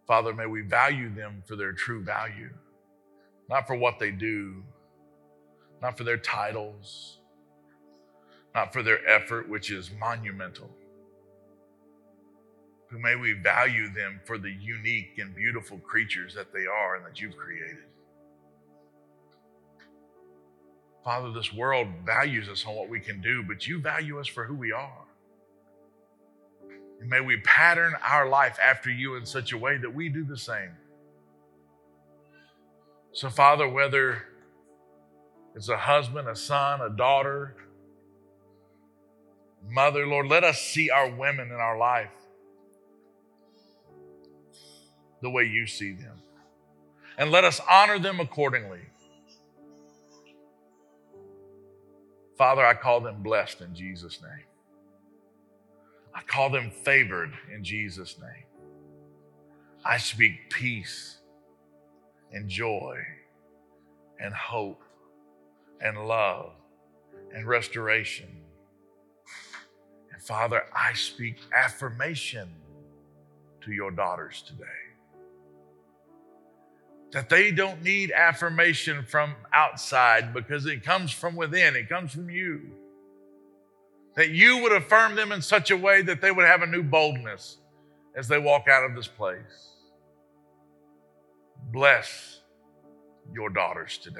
Father, 0.08 0.34
may 0.34 0.45
we 0.45 0.62
value 0.62 1.14
them 1.14 1.43
for 1.47 1.56
their 1.56 1.74
true 1.74 2.03
value, 2.03 2.51
not 3.49 3.68
for 3.68 3.76
what 3.76 3.99
they 3.99 4.12
do, 4.12 4.64
not 5.82 5.97
for 5.97 6.03
their 6.03 6.18
titles, 6.18 7.20
not 8.53 8.74
for 8.74 8.84
their 8.84 9.08
effort, 9.10 9.49
which 9.49 9.72
is 9.72 9.91
monumental. 9.99 10.70
But 12.92 13.00
may 13.00 13.16
we 13.16 13.34
value 13.34 13.92
them 13.94 14.22
for 14.26 14.38
the 14.38 14.52
unique 14.52 15.18
and 15.18 15.36
beautiful 15.36 15.80
creatures 15.80 16.36
that 16.36 16.54
they 16.54 16.66
are 16.66 16.96
and 16.96 17.06
that 17.06 17.20
you've 17.20 17.36
created. 17.36 17.86
Father, 21.04 21.32
this 21.32 21.54
world 21.54 21.88
values 22.04 22.50
us 22.50 22.66
on 22.66 22.76
what 22.76 22.90
we 22.90 23.00
can 23.00 23.22
do, 23.22 23.44
but 23.44 23.68
you 23.68 23.80
value 23.80 24.20
us 24.20 24.28
for 24.28 24.46
who 24.46 24.56
we 24.56 24.72
are. 24.72 25.06
And 27.00 27.10
may 27.10 27.22
we 27.22 27.38
pattern 27.38 27.94
our 28.04 28.28
life 28.28 28.58
after 28.60 28.90
you 28.90 29.16
in 29.16 29.26
such 29.26 29.52
a 29.52 29.58
way 29.58 29.78
that 29.78 29.94
we 29.94 30.10
do 30.10 30.24
the 30.24 30.38
same. 30.38 30.72
So, 33.12 33.30
Father, 33.30 33.70
whether 33.70 34.24
it's 35.56 35.70
a 35.70 35.78
husband, 35.78 36.28
a 36.28 36.36
son, 36.36 36.82
a 36.82 36.90
daughter, 36.90 37.56
mother, 39.70 40.08
Lord, 40.08 40.28
let 40.28 40.44
us 40.44 40.60
see 40.60 40.90
our 40.90 41.10
women 41.10 41.48
in 41.48 41.56
our 41.56 41.78
life 41.78 42.10
the 45.26 45.30
way 45.32 45.43
you 45.43 45.65
see 45.65 45.91
them. 45.91 46.21
And 47.17 47.32
let 47.32 47.43
us 47.43 47.59
honor 47.67 47.97
them 47.97 48.19
accordingly. 48.19 48.82
Father, 52.38 52.63
I 52.63 52.76
call 52.76 53.01
them 53.01 53.23
blessed 53.23 53.61
in 53.61 53.73
Jesus' 53.73 54.21
name. 54.21 54.45
I 56.13 56.21
call 56.21 56.51
them 56.51 56.69
favored 56.69 57.34
in 57.51 57.63
Jesus' 57.63 58.19
name. 58.19 58.45
I 59.84 59.97
speak 59.97 60.51
peace 60.51 61.17
and 62.32 62.47
joy 62.47 62.99
and 64.19 64.32
hope 64.32 64.84
and 65.82 66.07
love 66.07 66.51
and 67.34 67.47
restoration. 67.47 68.30
And 70.13 70.21
Father, 70.21 70.65
I 70.71 70.93
speak 70.93 71.38
affirmation 71.51 72.49
to 73.61 73.71
your 73.71 73.89
daughters 73.89 74.43
today 74.45 74.85
that 77.16 77.30
they 77.30 77.49
don't 77.49 77.82
need 77.82 78.11
affirmation 78.11 79.05
from 79.07 79.36
outside 79.53 80.34
because 80.34 80.66
it 80.66 80.84
comes 80.84 81.11
from 81.13 81.34
within, 81.38 81.74
it 81.74 81.88
comes 81.88 82.11
from 82.11 82.30
you. 82.30 82.59
That 84.16 84.32
you 84.32 84.57
would 84.57 84.74
affirm 84.74 85.16
them 85.16 85.32
in 85.32 85.41
such 85.41 85.72
a 85.72 85.78
way 85.78 86.01
that 86.01 86.20
they 86.20 86.30
would 86.30 86.45
have 86.45 86.61
a 86.61 86.68
new 86.68 86.84
boldness 86.84 87.55
as 88.18 88.28
they 88.28 88.38
walk 88.38 88.68
out 88.68 88.84
of 88.84 88.97
this 88.97 89.07
place. 89.07 89.70
Bless 91.72 92.41
your 93.32 93.49
daughters 93.49 93.97
today. 93.97 94.20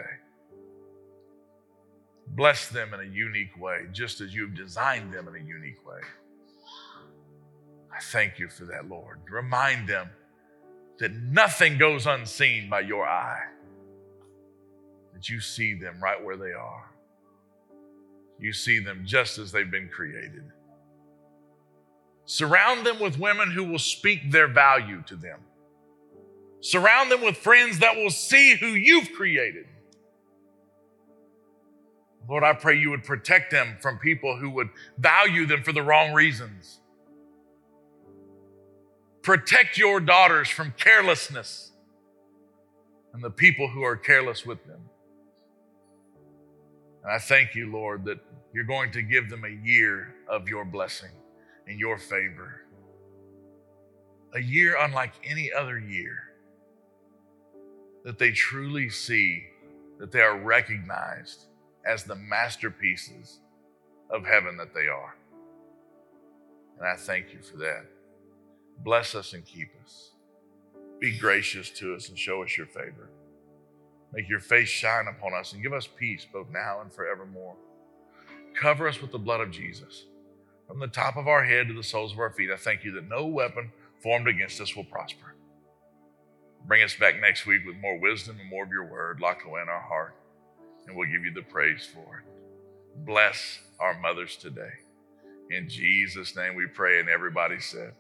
Bless 2.30 2.70
them 2.70 2.94
in 2.94 3.02
a 3.02 3.14
unique 3.14 3.60
way, 3.60 3.88
just 3.92 4.22
as 4.22 4.34
you've 4.34 4.56
designed 4.56 5.14
them 5.14 5.28
in 5.28 5.36
a 5.36 5.46
unique 5.46 5.86
way. 5.86 6.00
I 7.94 8.00
thank 8.02 8.40
you 8.40 8.48
for 8.48 8.64
that, 8.68 8.88
Lord. 8.88 9.20
Remind 9.30 9.86
them 9.86 10.12
that 11.00 11.12
nothing 11.14 11.78
goes 11.78 12.06
unseen 12.06 12.70
by 12.70 12.82
your 12.82 13.06
eye, 13.06 13.44
that 15.14 15.30
you 15.30 15.40
see 15.40 15.74
them 15.74 16.00
right 16.02 16.24
where 16.24 16.38
they 16.38 16.54
are. 16.54 16.92
You 18.40 18.54
see 18.54 18.80
them 18.80 19.04
just 19.06 19.38
as 19.38 19.52
they've 19.52 19.70
been 19.70 19.90
created. 19.90 20.44
Surround 22.26 22.86
them 22.86 23.00
with 23.00 23.20
women 23.20 23.52
who 23.52 23.64
will 23.64 23.80
speak 23.80 24.32
their 24.32 24.48
value 24.48 25.04
to 25.08 25.16
them. 25.16 25.40
Surround 26.62 27.12
them 27.12 27.22
with 27.22 27.38
friends 27.38 27.80
that 27.80 27.96
will 27.96 28.10
see 28.10 28.56
who 28.56 28.68
you've 28.68 29.12
created. 29.14 29.68
Lord, 32.28 32.44
I 32.44 32.54
pray 32.54 32.80
you 32.80 32.90
would 32.90 33.04
protect 33.04 33.52
them 33.52 33.78
from 33.80 34.00
people 34.00 34.38
who 34.38 34.50
would 34.52 34.70
value 34.98 35.46
them 35.46 35.62
for 35.62 35.72
the 35.72 35.84
wrong 35.84 36.14
reasons. 36.14 36.80
Protect 39.26 39.76
your 39.80 40.00
daughters 40.00 40.50
from 40.50 40.72
carelessness 40.78 41.72
and 43.12 43.24
the 43.24 43.32
people 43.32 43.68
who 43.68 43.82
are 43.84 43.98
careless 43.98 44.46
with 44.46 44.64
them. 44.68 44.82
And 47.04 47.12
I 47.12 47.18
thank 47.18 47.56
you, 47.56 47.72
Lord, 47.72 48.06
that 48.06 48.20
you're 48.54 48.66
going 48.66 48.92
to 48.92 49.02
give 49.02 49.32
them 49.32 49.44
a 49.44 49.68
year 49.68 50.14
of 50.30 50.48
your 50.48 50.64
blessing 50.64 51.10
and 51.66 51.80
your 51.80 51.98
favor. 51.98 52.68
A 54.36 54.40
year 54.40 54.78
unlike 54.80 55.14
any 55.24 55.52
other 55.52 55.80
year. 55.80 56.18
That 58.04 58.20
they 58.20 58.30
truly 58.30 58.92
see 58.92 59.48
that 59.98 60.12
they 60.12 60.22
are 60.22 60.38
recognized 60.38 61.46
as 61.84 62.04
the 62.04 62.16
masterpieces 62.16 63.40
of 64.12 64.24
heaven 64.24 64.56
that 64.58 64.76
they 64.76 64.88
are. 64.88 65.16
And 66.78 66.88
I 66.88 66.96
thank 66.96 67.34
you 67.34 67.40
for 67.42 67.58
that. 67.58 67.86
Bless 68.84 69.16
us 69.16 69.34
and 69.34 69.46
keep 69.46 69.70
us. 69.86 70.12
Be 71.00 71.18
gracious 71.20 71.70
to 71.72 71.96
us 71.96 72.10
and 72.10 72.18
show 72.20 72.44
us 72.44 72.58
your 72.58 72.68
favor. 72.68 73.10
Make 74.14 74.30
your 74.30 74.42
face 74.42 74.70
shine 74.70 75.08
upon 75.08 75.34
us 75.34 75.54
and 75.54 75.64
give 75.64 75.74
us 75.74 75.88
peace 75.88 76.28
both 76.32 76.50
now 76.52 76.82
and 76.82 76.94
forevermore. 76.94 77.56
Cover 78.56 78.88
us 78.88 79.02
with 79.02 79.12
the 79.12 79.20
blood 79.20 79.42
of 79.42 79.52
Jesus. 79.52 80.06
From 80.68 80.80
the 80.80 80.88
top 80.88 81.18
of 81.18 81.28
our 81.28 81.44
head 81.46 81.68
to 81.70 81.76
the 81.76 81.84
soles 81.84 82.14
of 82.14 82.20
our 82.20 82.32
feet, 82.32 82.52
I 82.52 82.58
thank 82.58 82.84
you 82.86 82.94
that 82.94 83.10
no 83.10 83.28
weapon 83.28 83.72
formed 84.04 84.28
against 84.28 84.62
us 84.62 84.76
will 84.76 84.86
prosper. 84.86 85.36
Bring 86.68 86.84
us 86.84 86.96
back 86.96 87.22
next 87.22 87.46
week 87.46 87.62
with 87.66 87.78
more 87.78 88.00
wisdom 88.00 88.40
and 88.40 88.50
more 88.50 88.64
of 88.66 88.72
your 88.72 88.86
word 88.86 89.20
locked 89.22 89.46
away 89.46 89.62
in 89.62 89.70
our 89.70 89.82
heart. 89.82 90.16
and 90.88 90.96
we'll 90.98 91.10
give 91.12 91.26
you 91.26 91.34
the 91.34 91.44
praise 91.44 91.88
for 91.94 92.20
it. 92.20 93.06
Bless 93.06 93.60
our 93.80 94.00
mothers 94.00 94.38
today. 94.38 94.72
In 95.52 95.70
Jesus' 95.70 96.36
name 96.36 96.56
we 96.56 96.68
pray, 96.68 97.00
and 97.00 97.10
everybody 97.10 97.60
said, 97.60 97.94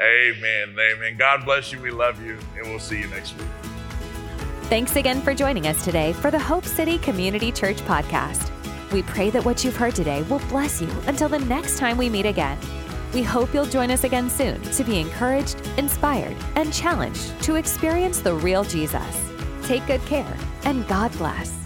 Amen. 0.00 0.76
Amen. 0.78 1.16
God 1.16 1.44
bless 1.44 1.72
you. 1.72 1.80
We 1.80 1.90
love 1.90 2.22
you, 2.22 2.38
and 2.56 2.68
we'll 2.68 2.78
see 2.78 3.00
you 3.00 3.08
next 3.08 3.36
week. 3.36 3.46
Thanks 4.68 4.96
again 4.96 5.22
for 5.22 5.34
joining 5.34 5.66
us 5.66 5.82
today 5.84 6.12
for 6.12 6.30
the 6.30 6.38
Hope 6.38 6.64
City 6.64 6.98
Community 6.98 7.50
Church 7.50 7.78
podcast. 7.78 8.52
We 8.92 9.02
pray 9.02 9.30
that 9.30 9.44
what 9.44 9.64
you've 9.64 9.76
heard 9.76 9.94
today 9.94 10.22
will 10.24 10.40
bless 10.50 10.80
you 10.80 10.90
until 11.06 11.28
the 11.28 11.38
next 11.40 11.78
time 11.78 11.96
we 11.96 12.08
meet 12.08 12.26
again. 12.26 12.58
We 13.12 13.22
hope 13.22 13.52
you'll 13.54 13.66
join 13.66 13.90
us 13.90 14.04
again 14.04 14.28
soon 14.28 14.60
to 14.60 14.84
be 14.84 15.00
encouraged, 15.00 15.66
inspired, 15.78 16.36
and 16.56 16.72
challenged 16.72 17.42
to 17.42 17.56
experience 17.56 18.20
the 18.20 18.34
real 18.34 18.64
Jesus. 18.64 19.30
Take 19.62 19.86
good 19.86 20.02
care, 20.02 20.36
and 20.64 20.86
God 20.86 21.12
bless. 21.12 21.57